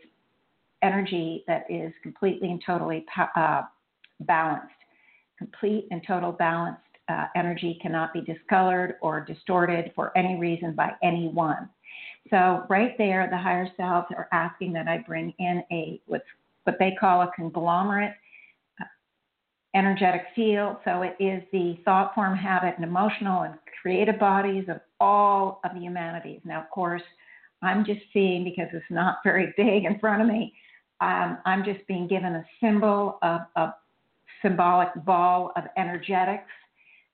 energy 0.83 1.43
that 1.47 1.65
is 1.69 1.91
completely 2.03 2.51
and 2.51 2.61
totally 2.65 3.05
uh, 3.35 3.63
balanced. 4.21 4.67
Complete 5.37 5.87
and 5.91 6.01
total 6.07 6.31
balanced 6.31 6.81
uh, 7.09 7.25
energy 7.35 7.79
cannot 7.81 8.13
be 8.13 8.21
discolored 8.21 8.95
or 9.01 9.21
distorted 9.21 9.91
for 9.95 10.15
any 10.17 10.39
reason 10.39 10.73
by 10.73 10.91
anyone. 11.03 11.69
So 12.29 12.65
right 12.69 12.97
there, 12.97 13.27
the 13.29 13.37
higher 13.37 13.67
selves 13.77 14.07
are 14.15 14.27
asking 14.31 14.73
that 14.73 14.87
I 14.87 14.99
bring 14.99 15.33
in 15.39 15.63
a 15.71 16.01
what's 16.07 16.25
what 16.65 16.77
they 16.79 16.97
call 16.99 17.21
a 17.21 17.31
conglomerate 17.33 18.13
energetic 19.77 20.23
field. 20.35 20.77
So 20.83 21.03
it 21.03 21.15
is 21.19 21.43
the 21.51 21.77
thought 21.85 22.15
form, 22.15 22.35
habit, 22.35 22.73
and 22.75 22.83
emotional 22.83 23.43
and 23.43 23.55
creative 23.81 24.19
bodies 24.19 24.65
of 24.69 24.77
all 24.99 25.61
of 25.63 25.73
the 25.73 25.79
humanities. 25.79 26.41
Now, 26.43 26.61
of 26.61 26.69
course, 26.71 27.03
I'm 27.61 27.85
just 27.85 28.01
seeing 28.11 28.43
because 28.43 28.67
it's 28.73 28.85
not 28.89 29.17
very 29.23 29.53
big 29.57 29.85
in 29.85 29.99
front 29.99 30.21
of 30.21 30.27
me 30.27 30.53
um, 31.01 31.37
I'm 31.45 31.63
just 31.63 31.85
being 31.87 32.07
given 32.07 32.35
a 32.35 32.45
symbol 32.59 33.19
of 33.21 33.41
a 33.55 33.73
symbolic 34.41 34.89
ball 35.05 35.51
of 35.55 35.65
energetics, 35.77 36.49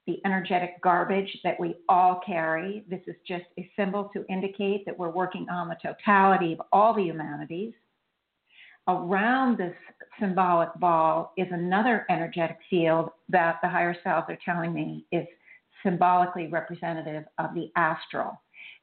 the 0.08 0.20
energetic 0.26 0.82
garbage 0.82 1.30
that 1.44 1.60
we 1.60 1.76
all 1.90 2.22
carry. 2.26 2.86
This 2.90 3.02
is 3.08 3.16
just 3.28 3.46
a 3.58 3.70
symbol 3.76 4.10
to 4.14 4.26
indicate 4.30 4.86
that 4.86 4.98
we're 4.98 5.10
working 5.10 5.48
on 5.50 5.68
the 5.68 5.78
totality 5.82 6.54
of 6.54 6.62
all 6.72 6.94
the 6.94 7.04
humanities. 7.04 7.74
Around 8.88 9.58
this 9.58 9.74
symbolic 10.20 10.74
ball 10.76 11.34
is 11.38 11.48
another 11.52 12.06
energetic 12.10 12.58
field 12.70 13.10
that 13.30 13.60
the 13.62 13.70
higher 13.70 13.96
selves 14.04 14.28
are 14.30 14.38
telling 14.44 14.74
me 14.74 15.06
is 15.12 15.26
symbolically 15.84 16.48
representative 16.48 17.24
of 17.38 17.54
the 17.54 17.72
astral. 17.76 18.42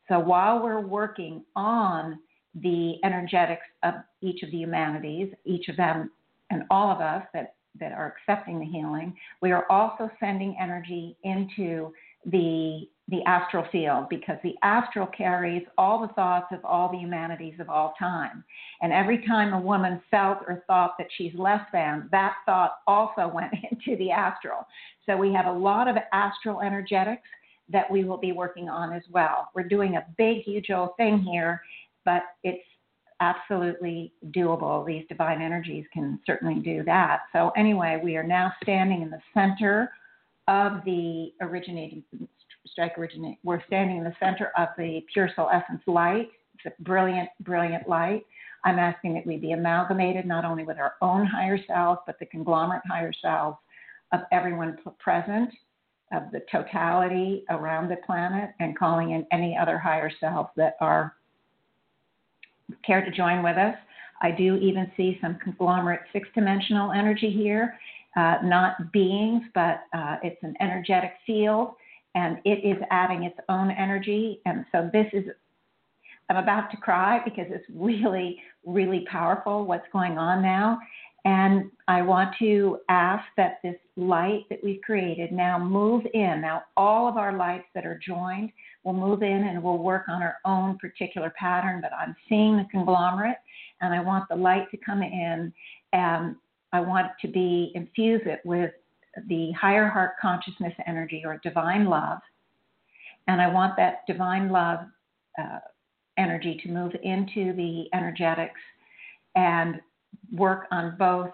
So 0.09 0.19
while 0.19 0.63
we're 0.63 0.81
working 0.81 1.45
on 1.55 2.19
the 2.55 2.95
energetics 3.05 3.67
of 3.83 3.95
each 4.23 4.43
of 4.43 4.51
the 4.51 4.57
humanities, 4.57 5.33
each 5.45 5.69
of 5.69 5.77
them 5.77 6.11
and 6.51 6.65
all 6.71 6.91
of 6.91 7.01
us 7.01 7.25
that, 7.33 7.55
that 7.79 7.93
are 7.93 8.17
accepting 8.17 8.59
the 8.59 8.67
healing, 8.67 9.15
we 9.41 9.53
are 9.53 9.67
also 9.71 10.11
sending 10.19 10.57
energy 10.61 11.17
into 11.23 11.93
the 12.27 12.89
the 13.11 13.23
astral 13.27 13.67
field 13.73 14.09
because 14.09 14.37
the 14.43 14.55
astral 14.63 15.07
carries 15.07 15.65
all 15.77 16.01
the 16.01 16.13
thoughts 16.15 16.47
of 16.53 16.65
all 16.65 16.91
the 16.91 16.99
humanities 16.99 17.55
of 17.59 17.69
all 17.69 17.93
time. 17.99 18.45
And 18.83 18.93
every 18.93 19.27
time 19.27 19.53
a 19.53 19.61
woman 19.61 20.01
felt 20.11 20.39
or 20.47 20.63
thought 20.67 20.95
that 20.99 21.09
she's 21.17 21.33
less 21.35 21.63
than, 21.73 22.09
that 22.13 22.35
thought 22.47 22.77
also 22.87 23.29
went 23.35 23.53
into 23.71 23.97
the 23.99 24.11
astral. 24.11 24.67
So 25.07 25.17
we 25.17 25.33
have 25.33 25.47
a 25.47 25.53
lot 25.53 25.89
of 25.89 25.97
astral 26.13 26.61
energetics 26.61 27.29
that 27.69 27.91
we 27.91 28.05
will 28.05 28.17
be 28.17 28.33
working 28.33 28.69
on 28.69 28.93
as 28.93 29.03
well. 29.11 29.49
We're 29.55 29.69
doing 29.69 29.97
a 29.97 30.07
big, 30.17 30.43
huge 30.43 30.71
old 30.71 30.91
thing 30.97 31.19
here, 31.19 31.61
but 32.05 32.23
it's 32.45 32.65
absolutely 33.21 34.13
doable. 34.29 34.87
These 34.87 35.05
divine 35.09 35.43
energies 35.43 35.85
can 35.93 36.19
certainly 36.27 36.61
do 36.61 36.83
that. 36.85 37.21
So, 37.33 37.51
anyway, 37.57 38.01
we 38.03 38.17
are 38.17 38.25
now 38.25 38.53
standing 38.63 39.03
in 39.03 39.11
the 39.11 39.21
center 39.35 39.93
of 40.49 40.85
the 40.85 41.33
originating 41.41 42.03
strike 42.67 42.99
originate. 42.99 43.39
We're 43.43 43.65
standing 43.67 43.99
in 43.99 44.05
the 44.05 44.15
center 44.21 44.53
of 44.57 44.69
the 44.77 45.05
pure 45.13 45.31
soul 45.35 45.49
essence 45.53 45.83
light. 45.87 46.29
It's 46.55 46.75
a 46.79 46.83
brilliant, 46.83 47.29
brilliant 47.41 47.89
light. 47.89 48.25
I'm 48.65 48.79
asking 48.79 49.15
that 49.15 49.27
we 49.27 49.39
be 49.39 49.53
amalgamated 49.53 50.27
not 50.27 50.45
only 50.45 50.65
with 50.65 50.79
our 50.79 50.95
own 51.01 51.27
higher 51.27 51.59
selves, 51.67 52.01
but 52.07 52.19
the 52.19 52.27
conglomerate 52.27 52.83
higher 52.89 53.13
selves 53.23 53.57
of 54.13 54.21
everyone 54.33 54.77
present, 54.99 55.51
of 56.13 56.25
the 56.33 56.43
totality 56.51 57.45
around 57.49 57.89
the 57.89 57.97
planet, 58.05 58.51
and 58.59 58.79
calling 58.79 59.13
in 59.13 59.27
any 59.33 59.57
other 59.57 59.79
higher 59.79 60.11
selves 60.21 60.51
that 60.57 60.77
are 60.81 61.15
care 62.85 63.05
to 63.05 63.11
join 63.11 63.43
with 63.43 63.57
us. 63.57 63.77
I 64.21 64.31
do 64.31 64.57
even 64.57 64.91
see 64.97 65.19
some 65.23 65.39
conglomerate 65.43 66.01
six 66.13 66.29
dimensional 66.35 66.93
energy 66.93 67.31
here, 67.31 67.79
uh, 68.17 68.37
not 68.43 68.93
beings, 68.93 69.45
but 69.55 69.85
uh, 69.95 70.17
it's 70.23 70.43
an 70.43 70.55
energetic 70.61 71.13
field 71.27 71.75
and 72.15 72.39
it 72.45 72.65
is 72.65 72.77
adding 72.91 73.25
its 73.25 73.39
own 73.49 73.71
energy. 73.71 74.41
And 74.47 74.65
so 74.73 74.91
this 74.93 75.07
is, 75.13 75.25
I'm 76.29 76.37
about 76.37 76.71
to 76.71 76.77
cry 76.77 77.21
because 77.25 77.47
it's 77.51 77.65
really, 77.75 78.39
really 78.65 79.07
powerful 79.11 79.65
what's 79.65 79.87
going 79.93 80.19
on 80.19 80.43
now. 80.43 80.79
And 81.25 81.71
I 81.87 82.01
want 82.03 82.35
to 82.39 82.79
ask 82.89 83.25
that 83.37 83.59
this 83.63 83.77
light 83.97 84.47
that 84.49 84.65
we've 84.65 84.81
created 84.81 85.33
now 85.33 85.59
move 85.59 86.05
in. 86.15 86.41
Now, 86.41 86.63
all 86.77 87.09
of 87.09 87.17
our 87.19 87.37
lights 87.37 87.67
that 87.75 87.85
are 87.85 88.01
joined 88.05 88.53
will 88.85 88.95
move 88.95 89.23
in 89.23 89.45
and 89.45 89.63
we'll 89.63 89.79
work 89.79 90.05
on 90.09 90.23
our 90.23 90.37
own 90.47 90.79
particular 90.79 91.33
pattern. 91.39 91.81
But 91.83 91.93
I'm 91.93 92.17
seeing 92.29 92.57
the 92.57 92.67
conglomerate 92.71 93.37
and 93.83 93.93
I 93.93 94.01
want 94.01 94.29
the 94.31 94.37
light 94.37 94.71
to 94.71 94.79
come 94.79 95.03
in 95.03 95.53
and 95.93 96.37
I 96.73 96.81
want 96.81 97.09
to 97.21 97.29
be 97.29 97.73
infuse 97.75 98.23
it 98.25 98.41
with 98.45 98.71
the 99.29 99.53
higher 99.53 99.89
heart 99.89 100.13
consciousness 100.21 100.73
energy 100.87 101.23
or 101.25 101.41
divine 101.43 101.87
love. 101.87 102.19
And 103.29 103.41
I 103.41 103.49
want 103.49 103.77
that 103.77 104.07
divine 104.07 104.51
love 104.51 104.81
uh, 105.39 105.59
energy 106.19 106.61
to 106.63 106.69
move 106.71 106.93
into 107.03 107.53
the 107.55 107.85
energetics 107.95 108.61
and 109.35 109.81
work 110.33 110.67
on 110.71 110.97
both 110.99 111.31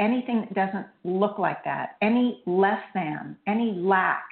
anything 0.00 0.46
that 0.48 0.54
doesn't 0.54 0.86
look 1.04 1.38
like 1.38 1.62
that, 1.64 1.96
any 2.02 2.42
less 2.46 2.80
than, 2.94 3.36
any 3.46 3.72
lack, 3.72 4.24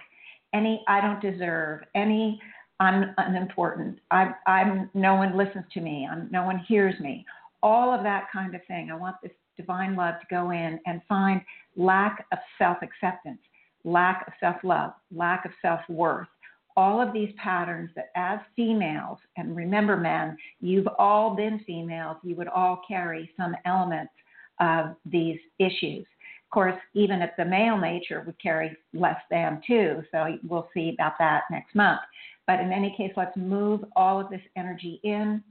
any 0.55 0.85
I 0.89 1.01
don't 1.01 1.21
deserve, 1.21 1.83
any 1.95 2.41
I'm 2.81 3.15
unimportant, 3.19 3.99
I, 4.11 4.33
I'm 4.47 4.91
no 4.95 5.15
one 5.15 5.37
listens 5.37 5.67
to 5.75 5.81
me, 5.81 6.09
I'm, 6.11 6.29
no 6.33 6.45
one 6.45 6.59
hears 6.67 6.99
me, 6.99 7.27
all 7.63 7.95
of 7.95 8.03
that 8.05 8.29
kind 8.33 8.55
of 8.55 8.63
thing. 8.67 8.91
I 8.91 8.97
want 8.97 9.17
this 9.23 9.33
divine 9.61 9.96
love 9.96 10.14
to 10.20 10.27
go 10.31 10.51
in 10.51 10.79
and 10.87 11.01
find 11.09 11.40
lack 11.77 12.27
of 12.33 12.38
self 12.59 12.79
acceptance, 12.83 13.40
lack 13.85 14.27
of 14.27 14.33
self 14.40 14.57
love, 14.62 14.92
lack 15.14 15.44
of 15.44 15.53
self 15.62 15.81
worth. 15.88 16.29
All 16.77 17.03
of 17.03 17.12
these 17.12 17.33
patterns 17.37 17.90
that, 17.96 18.11
as 18.16 18.38
females, 18.57 19.18
and 19.37 19.57
remember, 19.57 19.96
men, 19.96 20.37
you've 20.61 20.88
all 20.99 21.35
been 21.35 21.61
females, 21.66 22.16
you 22.23 22.35
would 22.37 22.49
all 22.49 22.81
carry 22.87 23.31
some 23.37 23.55
elements 23.64 24.12
of 24.61 24.94
these 25.05 25.38
issues. 25.59 26.07
Of 26.46 26.51
course, 26.53 26.81
even 26.94 27.23
if 27.23 27.31
the 27.37 27.44
male 27.44 27.77
nature 27.79 28.23
would 28.25 28.40
carry 28.40 28.77
less 28.92 29.20
than 29.31 29.61
too, 29.66 30.03
so 30.11 30.37
we'll 30.49 30.68
see 30.75 30.94
about 30.94 31.12
that 31.18 31.42
next 31.51 31.75
month. 31.75 32.01
But 32.46 32.61
in 32.61 32.73
any 32.73 32.94
case, 32.96 33.12
let's 33.16 33.37
move 33.37 33.85
all 33.94 34.20
of 34.20 34.31
this 34.31 34.40
energy 34.57 35.01
in 35.05 35.42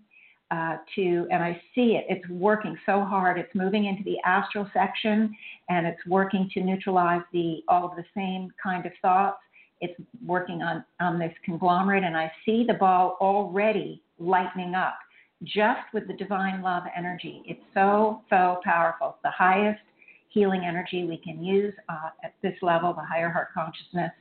uh, 0.51 0.77
to, 0.95 1.27
and 1.31 1.43
I 1.43 1.61
see 1.75 1.95
it, 1.95 2.05
it's 2.09 2.27
working 2.29 2.77
so 2.85 3.03
hard. 3.03 3.37
It's 3.37 3.53
moving 3.53 3.85
into 3.85 4.03
the 4.03 4.17
astral 4.25 4.69
section 4.73 5.35
and 5.69 5.85
it's 5.85 6.03
working 6.07 6.49
to 6.53 6.61
neutralize 6.61 7.21
the 7.31 7.61
all 7.67 7.85
of 7.85 7.95
the 7.95 8.05
same 8.15 8.51
kind 8.61 8.85
of 8.85 8.91
thoughts. 9.01 9.37
It's 9.81 9.99
working 10.25 10.61
on, 10.61 10.83
on 10.99 11.19
this 11.19 11.31
conglomerate, 11.45 12.03
and 12.03 12.17
I 12.17 12.29
see 12.45 12.65
the 12.67 12.73
ball 12.73 13.17
already 13.21 14.01
lightening 14.17 14.75
up 14.75 14.97
just 15.43 15.81
with 15.93 16.05
the 16.07 16.13
divine 16.13 16.61
love 16.61 16.83
energy. 16.97 17.43
It's 17.45 17.63
so, 17.73 18.21
so 18.29 18.59
powerful. 18.63 19.09
It's 19.09 19.23
the 19.23 19.31
highest 19.31 19.79
healing 20.27 20.65
energy 20.65 21.05
we 21.05 21.17
can 21.17 21.43
use 21.43 21.73
uh, 21.87 22.09
at 22.23 22.33
this 22.43 22.55
level, 22.61 22.93
the 22.93 23.05
higher 23.05 23.29
heart 23.29 23.49
consciousness 23.53 24.11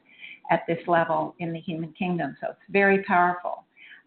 at 0.51 0.63
this 0.69 0.79
level 0.87 1.35
in 1.41 1.53
the 1.53 1.61
human 1.61 1.93
kingdom. 1.93 2.37
So 2.41 2.49
it's 2.51 2.61
very 2.71 3.03
powerful. 3.05 3.65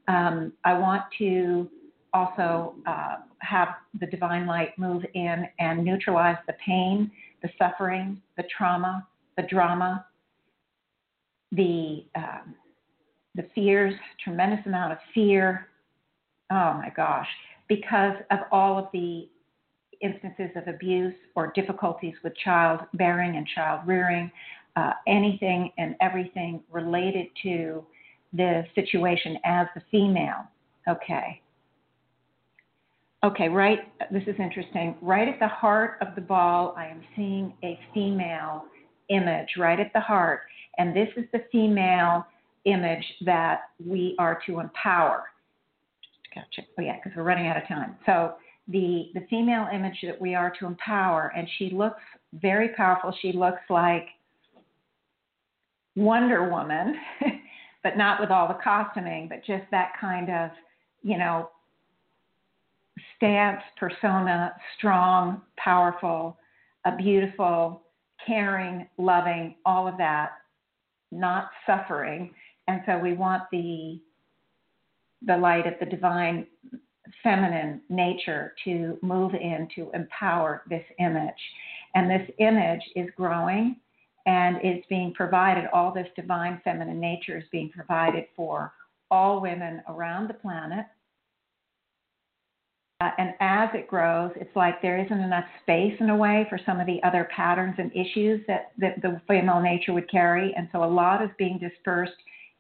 Um, 0.08 0.54
I 0.64 0.74
want 0.74 1.04
to 1.20 1.70
also 2.14 2.76
uh, 2.86 3.18
have 3.40 3.70
the 4.00 4.06
divine 4.06 4.46
light 4.46 4.78
move 4.78 5.04
in 5.14 5.46
and 5.60 5.84
neutralize 5.84 6.38
the 6.48 6.54
pain, 6.66 7.12
the 7.42 7.50
suffering, 7.58 8.22
the 8.38 8.44
trauma, 8.56 9.08
the 9.38 9.44
drama, 9.44 10.06
the 11.52 12.06
um, 12.16 12.56
the 13.36 13.48
fears, 13.56 13.94
tremendous 14.24 14.60
amount 14.66 14.92
of 14.92 14.98
fear. 15.14 15.68
Oh 16.52 16.74
my 16.74 16.92
gosh, 16.96 17.28
because 17.70 18.16
of 18.30 18.40
all 18.52 18.78
of 18.78 18.88
the 18.92 19.30
instances 20.02 20.50
of 20.56 20.68
abuse 20.68 21.14
or 21.36 21.52
difficulties 21.56 22.16
with 22.24 22.34
childbearing 22.44 23.38
and 23.38 23.48
child 23.56 23.82
rearing, 23.86 24.30
uh, 24.76 24.92
anything 25.08 25.72
and 25.78 25.96
everything 26.02 26.62
related 26.72 27.28
to 27.44 27.86
the 28.34 28.64
situation 28.76 29.38
as 29.46 29.68
the 29.76 29.82
female. 29.92 30.44
Okay. 30.88 31.42
Okay, 33.24 33.50
right, 33.50 33.80
this 34.12 34.24
is 34.24 34.36
interesting. 34.40 34.96
Right 35.00 35.28
at 35.28 35.40
the 35.40 35.48
heart 35.48 35.98
of 36.02 36.16
the 36.16 36.22
ball, 36.22 36.74
I 36.76 36.88
am 36.88 37.04
seeing 37.16 37.54
a 37.64 37.80
female 37.94 38.64
image 39.10 39.50
right 39.60 39.80
at 39.80 39.94
the 39.94 40.00
heart. 40.00 40.42
And 40.80 40.96
this 40.96 41.10
is 41.16 41.26
the 41.32 41.44
female 41.52 42.26
image 42.66 43.06
that 43.26 43.62
we 43.86 44.16
are 44.18 44.42
to 44.48 44.60
empower. 44.60 45.26
Just 46.02 46.34
catch 46.34 46.58
it. 46.58 46.66
Oh, 46.80 46.82
yeah, 46.82 46.96
because 46.96 47.16
we're 47.16 47.24
running 47.24 47.48
out 47.48 47.58
of 47.58 47.68
time. 47.68 47.96
So, 48.08 48.34
the, 48.68 49.10
the 49.14 49.26
female 49.30 49.68
image 49.74 49.98
that 50.04 50.20
we 50.20 50.34
are 50.34 50.54
to 50.60 50.66
empower, 50.66 51.34
and 51.36 51.48
she 51.58 51.72
looks 51.72 52.02
very 52.34 52.70
powerful. 52.70 53.14
She 53.22 53.34
looks 53.34 53.62
like 53.70 54.08
Wonder 55.96 56.50
Woman, 56.50 56.96
but 57.84 57.98
not 57.98 58.20
with 58.20 58.30
all 58.30 58.48
the 58.48 58.58
costuming, 58.64 59.28
but 59.28 59.40
just 59.46 59.70
that 59.72 59.92
kind 60.00 60.30
of, 60.30 60.52
you 61.04 61.18
know, 61.18 61.50
stance, 63.16 63.62
persona, 63.78 64.54
strong, 64.78 65.42
powerful, 65.58 66.38
beautiful, 66.98 67.84
caring, 68.26 68.88
loving, 68.98 69.56
all 69.66 69.88
of 69.88 69.98
that, 69.98 70.32
not 71.12 71.50
suffering. 71.66 72.34
And 72.68 72.82
so 72.86 72.98
we 72.98 73.14
want 73.14 73.44
the 73.52 74.00
the 75.24 75.38
light 75.38 75.68
of 75.68 75.74
the 75.80 75.86
divine 75.86 76.48
feminine 77.22 77.82
nature 77.90 78.54
to 78.64 78.98
move 79.04 79.34
in 79.36 79.68
to 79.76 79.92
empower 79.94 80.64
this 80.70 80.84
image. 81.00 81.30
And 81.94 82.10
this 82.10 82.28
image 82.40 82.82
is 82.96 83.08
growing 83.16 83.76
and 84.26 84.58
is 84.64 84.84
being 84.90 85.14
provided, 85.14 85.66
all 85.74 85.94
this 85.94 86.08
divine 86.16 86.62
feminine 86.64 87.00
nature 87.00 87.38
is 87.38 87.44
being 87.52 87.70
provided 87.70 88.26
for 88.36 88.74
all 89.10 89.42
women 89.42 89.82
around 89.90 90.28
the 90.28 90.34
planet 90.34 90.86
Uh, 93.02 93.10
and 93.18 93.34
as 93.40 93.70
it 93.74 93.88
grows, 93.88 94.30
it's 94.36 94.56
like 94.56 94.80
there 94.80 95.04
isn't 95.04 95.20
enough 95.20 95.46
space 95.64 95.96
in 96.00 96.12
a 96.12 96.16
way 96.16 96.46
for 96.52 96.60
some 96.68 96.80
of 96.80 96.86
the 96.86 97.02
other 97.04 97.28
patterns 97.36 97.74
and 97.80 97.92
issues 97.96 98.42
that, 98.48 98.74
that 98.78 99.02
the 99.02 99.20
female 99.28 99.60
nature 99.60 99.92
would 99.92 100.10
carry. 100.10 100.54
And 100.56 100.70
so 100.72 100.84
a 100.84 100.86
lot 100.86 101.24
is 101.24 101.32
being 101.40 101.58
dispersed 101.58 102.14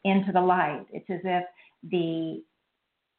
into 0.03 0.31
the 0.31 0.41
light. 0.41 0.87
It's 0.91 1.07
as 1.11 1.19
if 1.23 1.43
the 1.91 2.41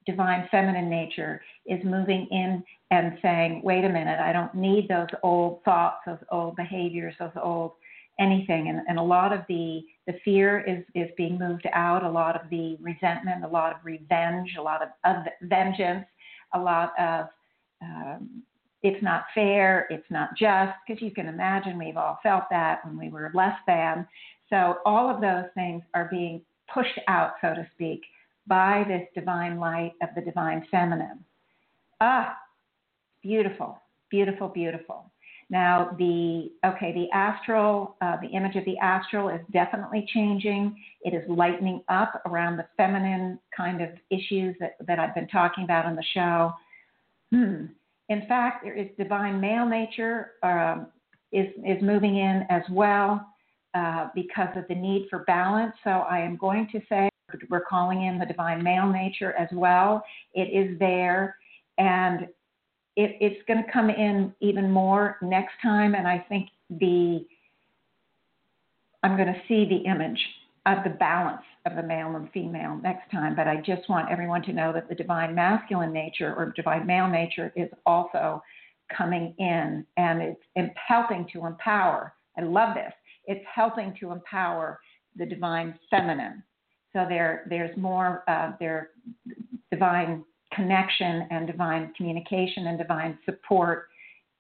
divine 0.05 0.49
feminine 0.51 0.91
nature 0.91 1.41
is 1.65 1.79
moving 1.85 2.27
in 2.33 2.65
and 2.91 3.17
saying, 3.23 3.61
wait 3.63 3.85
a 3.85 3.89
minute, 3.89 4.19
I 4.19 4.33
don't 4.33 4.53
need 4.53 4.89
those 4.89 5.07
old 5.23 5.63
thoughts, 5.65 5.99
those 6.05 6.19
old 6.33 6.57
behaviors, 6.57 7.15
those 7.21 7.31
old 7.41 7.75
anything. 8.19 8.69
And, 8.69 8.81
and 8.89 8.99
a 8.99 9.03
lot 9.03 9.33
of 9.33 9.43
the, 9.49 9.83
the 10.09 10.15
fear 10.25 10.65
is, 10.67 10.85
is 10.97 11.09
being 11.17 11.39
moved 11.39 11.69
out, 11.73 12.03
a 12.03 12.11
lot 12.11 12.35
of 12.35 12.51
the 12.51 12.77
resentment, 12.81 13.45
a 13.45 13.49
lot 13.49 13.73
of 13.73 13.79
revenge, 13.85 14.57
a 14.59 14.63
lot 14.63 14.83
of, 14.83 14.89
of 15.05 15.25
vengeance 15.43 16.05
a 16.55 16.59
lot 16.59 16.93
of 16.99 17.27
um, 17.83 18.43
it's 18.83 19.03
not 19.03 19.25
fair, 19.35 19.87
it's 19.91 20.11
not 20.11 20.31
just, 20.37 20.73
because 20.87 21.01
you 21.03 21.13
can 21.13 21.29
imagine 21.29 21.79
we've 21.79 21.97
all 21.97 22.19
felt 22.23 22.45
that 22.51 22.85
when 22.85 22.99
we 22.99 23.11
were 23.11 23.31
less 23.35 23.57
than. 23.67 24.07
So 24.51 24.79
all 24.85 25.09
of 25.09 25.21
those 25.21 25.45
things 25.55 25.83
are 25.95 26.09
being 26.11 26.43
pushed 26.73 26.99
out, 27.09 27.35
so 27.41 27.55
to 27.55 27.67
speak, 27.75 28.03
by 28.47 28.85
this 28.89 29.07
divine 29.15 29.59
light 29.59 29.93
of 30.03 30.09
the 30.17 30.21
divine 30.21 30.67
feminine. 30.71 31.25
Ah, 32.01 32.37
beautiful, 33.23 33.79
beautiful, 34.11 34.49
beautiful. 34.49 35.11
Now 35.53 35.95
the 35.99 36.51
okay, 36.65 36.95
the 36.95 37.11
astral, 37.15 37.97
uh, 38.01 38.17
the 38.23 38.29
image 38.29 38.57
of 38.57 38.65
the 38.65 38.79
astral 38.79 39.29
is 39.29 39.41
definitely 39.53 40.07
changing. 40.15 40.75
It 41.03 41.13
is 41.13 41.23
lightening 41.29 41.83
up 41.91 42.23
around 42.25 42.57
the 42.57 42.65
feminine 42.79 43.39
kind 43.55 43.83
of 43.83 43.91
issues 44.09 44.57
that, 44.61 44.77
that 44.87 44.99
I've 44.99 45.15
been 45.15 45.29
talking 45.29 45.65
about 45.65 45.85
on 45.85 45.95
the 45.95 46.05
show. 46.15 46.53
Hmm. 47.33 47.67
In 48.09 48.27
fact, 48.27 48.65
there 48.65 48.75
is 48.75 48.87
divine 48.97 49.43
male 49.43 49.69
nature 49.69 50.31
um, 50.43 50.87
is 51.33 51.49
is 51.67 51.83
moving 51.83 52.17
in 52.17 52.47
as 52.49 52.63
well 52.71 53.23
uh, 53.75 54.09
because 54.15 54.57
of 54.57 54.65
the 54.69 54.75
need 54.75 55.07
for 55.11 55.19
balance. 55.25 55.75
So 55.85 55.91
I 55.91 56.21
am 56.21 56.39
going 56.39 56.67
to 56.73 56.81
say 56.89 57.11
we're 57.51 57.61
calling 57.61 58.07
in 58.07 58.19
the 58.19 58.25
divine 58.25 58.63
male 58.63 58.91
nature 58.91 59.35
as 59.35 59.49
well. 59.53 60.03
It 60.33 60.49
is 60.49 60.79
there, 60.79 61.37
and 61.77 62.27
it, 62.97 63.17
it's 63.21 63.43
going 63.47 63.63
to 63.63 63.73
come 63.73 63.91
in 63.91 64.35
even 64.41 64.71
more 64.71 65.17
next 65.23 65.55
time, 65.63 65.95
and 65.95 66.07
I 66.07 66.25
think 66.29 66.49
the 66.71 67.25
I'm 69.03 69.17
going 69.17 69.33
to 69.33 69.41
see 69.49 69.65
the 69.69 69.91
image 69.91 70.21
of 70.67 70.85
the 70.85 70.91
balance 70.91 71.43
of 71.67 71.75
the 71.75 71.83
male 71.83 72.15
and 72.15 72.31
female 72.31 72.79
next 72.83 73.11
time. 73.11 73.35
But 73.35 73.49
I 73.49 73.57
just 73.57 73.89
want 73.89 74.11
everyone 74.11 74.43
to 74.43 74.53
know 74.53 74.73
that 74.73 74.89
the 74.89 74.95
divine 74.95 75.35
masculine 75.35 75.93
nature 75.93 76.35
or 76.37 76.53
divine 76.55 76.87
male 76.87 77.09
nature 77.09 77.53
is 77.57 77.69
also 77.85 78.43
coming 78.97 79.35
in, 79.39 79.85
and 79.97 80.23
it's 80.23 80.75
helping 80.87 81.27
to 81.33 81.47
empower. 81.47 82.13
I 82.39 82.43
love 82.43 82.75
this. 82.75 82.93
It's 83.27 83.45
helping 83.53 83.95
to 84.01 84.13
empower 84.13 84.79
the 85.17 85.27
divine 85.27 85.79
feminine. 85.91 86.43
So 86.93 87.07
there, 87.09 87.47
there's 87.49 87.77
more. 87.77 88.23
Uh, 88.29 88.53
there, 88.61 88.91
divine 89.71 90.25
connection 90.55 91.27
and 91.31 91.47
divine 91.47 91.93
communication 91.97 92.67
and 92.67 92.79
divine 92.79 93.19
support, 93.25 93.89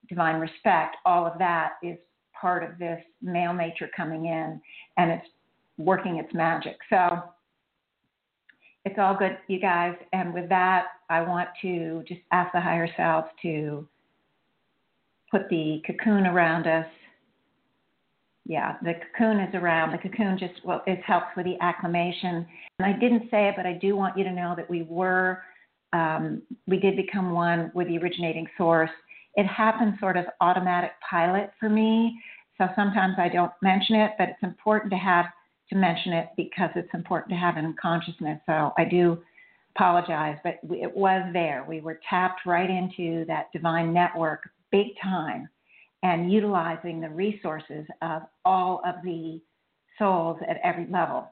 divine 0.08 0.40
respect, 0.40 0.96
all 1.04 1.26
of 1.26 1.38
that 1.38 1.72
is 1.82 1.96
part 2.38 2.62
of 2.64 2.78
this 2.78 3.00
male 3.20 3.52
nature 3.52 3.88
coming 3.96 4.26
in 4.26 4.60
and 4.96 5.10
it's 5.10 5.26
working 5.78 6.18
its 6.18 6.32
magic. 6.34 6.76
So 6.90 7.22
it's 8.84 8.98
all 8.98 9.16
good, 9.16 9.38
you 9.46 9.60
guys. 9.60 9.94
And 10.12 10.34
with 10.34 10.48
that, 10.48 10.86
I 11.08 11.22
want 11.22 11.48
to 11.62 12.02
just 12.06 12.20
ask 12.32 12.52
the 12.52 12.60
higher 12.60 12.88
selves 12.96 13.28
to 13.42 13.86
put 15.30 15.48
the 15.48 15.80
cocoon 15.86 16.26
around 16.26 16.66
us. 16.66 16.86
Yeah, 18.44 18.76
the 18.82 18.94
cocoon 18.94 19.38
is 19.38 19.54
around. 19.54 19.92
The 19.92 19.98
cocoon 19.98 20.36
just 20.36 20.64
well, 20.64 20.82
it 20.86 21.00
helps 21.04 21.28
with 21.36 21.46
the 21.46 21.56
acclimation. 21.60 22.44
And 22.78 22.86
I 22.86 22.92
didn't 22.98 23.30
say 23.30 23.48
it, 23.48 23.54
but 23.56 23.66
I 23.66 23.74
do 23.74 23.94
want 23.94 24.18
you 24.18 24.24
to 24.24 24.32
know 24.32 24.54
that 24.56 24.68
we 24.68 24.82
were 24.82 25.42
um, 25.92 26.42
we 26.66 26.78
did 26.78 26.96
become 26.96 27.32
one 27.32 27.70
with 27.74 27.88
the 27.88 27.98
originating 27.98 28.46
source 28.56 28.90
it 29.34 29.46
happens 29.46 29.98
sort 29.98 30.16
of 30.16 30.26
automatic 30.40 30.92
pilot 31.08 31.50
for 31.58 31.68
me. 31.68 32.18
So 32.58 32.68
sometimes 32.76 33.14
I 33.18 33.28
don't 33.28 33.52
mention 33.62 33.96
it, 33.96 34.12
but 34.18 34.28
it's 34.28 34.42
important 34.42 34.90
to 34.92 34.98
have 34.98 35.26
to 35.70 35.76
mention 35.76 36.12
it 36.12 36.28
because 36.36 36.70
it's 36.76 36.92
important 36.92 37.30
to 37.30 37.36
have 37.36 37.56
it 37.56 37.64
in 37.64 37.74
consciousness. 37.80 38.40
So 38.46 38.72
I 38.76 38.84
do 38.84 39.22
apologize, 39.74 40.36
but 40.44 40.58
it 40.70 40.94
was 40.94 41.22
there. 41.32 41.64
We 41.66 41.80
were 41.80 41.98
tapped 42.08 42.42
right 42.44 42.68
into 42.68 43.24
that 43.26 43.50
divine 43.52 43.92
network 43.92 44.50
big 44.70 44.88
time 45.02 45.48
and 46.02 46.30
utilizing 46.30 47.00
the 47.00 47.08
resources 47.08 47.86
of 48.02 48.22
all 48.44 48.82
of 48.84 48.96
the 49.02 49.40
souls 49.98 50.38
at 50.48 50.58
every 50.62 50.86
level. 50.90 51.28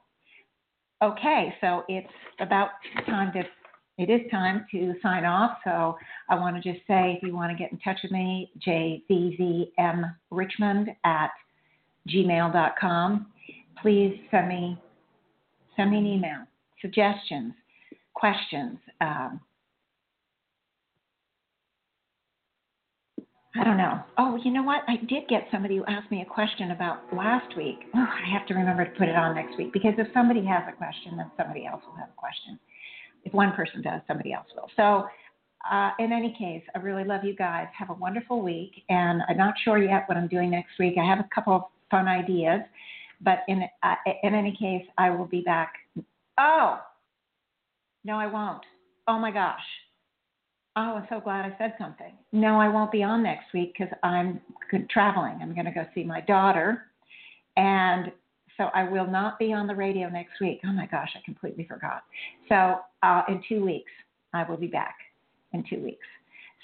Okay, 1.02 1.54
so 1.60 1.82
it's 1.88 2.12
about 2.40 2.70
time 3.06 3.32
to 3.32 3.42
it 4.00 4.10
is 4.10 4.20
time 4.30 4.66
to 4.70 4.94
sign 5.02 5.24
off. 5.24 5.58
So 5.64 5.96
I 6.28 6.34
want 6.34 6.56
to 6.56 6.62
just 6.62 6.78
say 6.86 7.16
if 7.16 7.22
you 7.22 7.34
want 7.34 7.50
to 7.52 7.58
get 7.58 7.72
in 7.72 7.78
touch 7.78 8.00
with 8.02 8.12
me, 8.12 8.50
jvzmrichmond 8.66 10.94
at 11.04 11.30
gmail.com. 12.08 13.26
Please 13.82 14.20
send 14.30 14.48
me 14.48 14.78
send 15.76 15.90
me 15.90 15.98
an 15.98 16.06
email, 16.06 16.46
suggestions, 16.80 17.52
questions. 18.14 18.78
Um, 19.00 19.40
I 23.56 23.64
don't 23.64 23.76
know. 23.76 24.00
Oh, 24.16 24.38
you 24.44 24.52
know 24.52 24.62
what? 24.62 24.82
I 24.86 24.96
did 24.96 25.26
get 25.28 25.48
somebody 25.50 25.76
who 25.76 25.84
asked 25.86 26.10
me 26.10 26.22
a 26.22 26.24
question 26.24 26.70
about 26.70 27.02
last 27.12 27.56
week. 27.56 27.78
Oh, 27.94 27.98
I 27.98 28.32
have 28.32 28.46
to 28.46 28.54
remember 28.54 28.84
to 28.84 28.90
put 28.92 29.08
it 29.08 29.16
on 29.16 29.34
next 29.34 29.58
week 29.58 29.72
because 29.72 29.94
if 29.98 30.06
somebody 30.14 30.44
has 30.46 30.62
a 30.68 30.76
question, 30.76 31.16
then 31.16 31.30
somebody 31.36 31.66
else 31.66 31.82
will 31.86 31.96
have 31.96 32.10
a 32.10 32.20
question. 32.20 32.60
If 33.24 33.32
one 33.32 33.52
person 33.52 33.82
does, 33.82 34.00
somebody 34.06 34.32
else 34.32 34.46
will. 34.54 34.68
So, 34.76 35.06
uh, 35.70 35.90
in 35.98 36.12
any 36.12 36.34
case, 36.38 36.62
I 36.74 36.78
really 36.78 37.04
love 37.04 37.22
you 37.22 37.34
guys. 37.34 37.66
Have 37.78 37.90
a 37.90 37.94
wonderful 37.94 38.40
week. 38.40 38.82
And 38.88 39.22
I'm 39.28 39.36
not 39.36 39.54
sure 39.62 39.78
yet 39.78 40.04
what 40.06 40.16
I'm 40.16 40.28
doing 40.28 40.50
next 40.50 40.78
week. 40.78 40.94
I 40.98 41.04
have 41.04 41.18
a 41.18 41.28
couple 41.34 41.54
of 41.54 41.62
fun 41.90 42.08
ideas. 42.08 42.60
But 43.20 43.40
in, 43.48 43.62
uh, 43.82 43.94
in 44.22 44.34
any 44.34 44.56
case, 44.58 44.86
I 44.96 45.10
will 45.10 45.26
be 45.26 45.42
back. 45.42 45.74
Oh, 46.38 46.80
no, 48.04 48.14
I 48.14 48.26
won't. 48.26 48.62
Oh 49.06 49.18
my 49.18 49.30
gosh. 49.30 49.60
Oh, 50.76 50.94
I'm 50.96 51.06
so 51.10 51.20
glad 51.20 51.44
I 51.44 51.54
said 51.58 51.74
something. 51.78 52.14
No, 52.32 52.60
I 52.60 52.68
won't 52.68 52.92
be 52.92 53.02
on 53.02 53.22
next 53.22 53.52
week 53.52 53.74
because 53.76 53.92
I'm 54.02 54.40
traveling. 54.88 55.38
I'm 55.42 55.52
going 55.52 55.66
to 55.66 55.72
go 55.72 55.84
see 55.94 56.04
my 56.04 56.20
daughter. 56.22 56.84
And 57.56 58.12
so 58.60 58.66
I 58.74 58.84
will 58.84 59.06
not 59.06 59.38
be 59.38 59.54
on 59.54 59.66
the 59.66 59.74
radio 59.74 60.10
next 60.10 60.38
week. 60.38 60.60
Oh 60.66 60.72
my 60.72 60.84
gosh, 60.84 61.08
I 61.16 61.20
completely 61.24 61.66
forgot. 61.66 62.02
So 62.46 62.80
uh, 63.02 63.22
in 63.26 63.42
two 63.48 63.64
weeks, 63.64 63.90
I 64.34 64.44
will 64.48 64.58
be 64.58 64.66
back 64.66 64.96
in 65.54 65.64
two 65.68 65.82
weeks. 65.82 66.06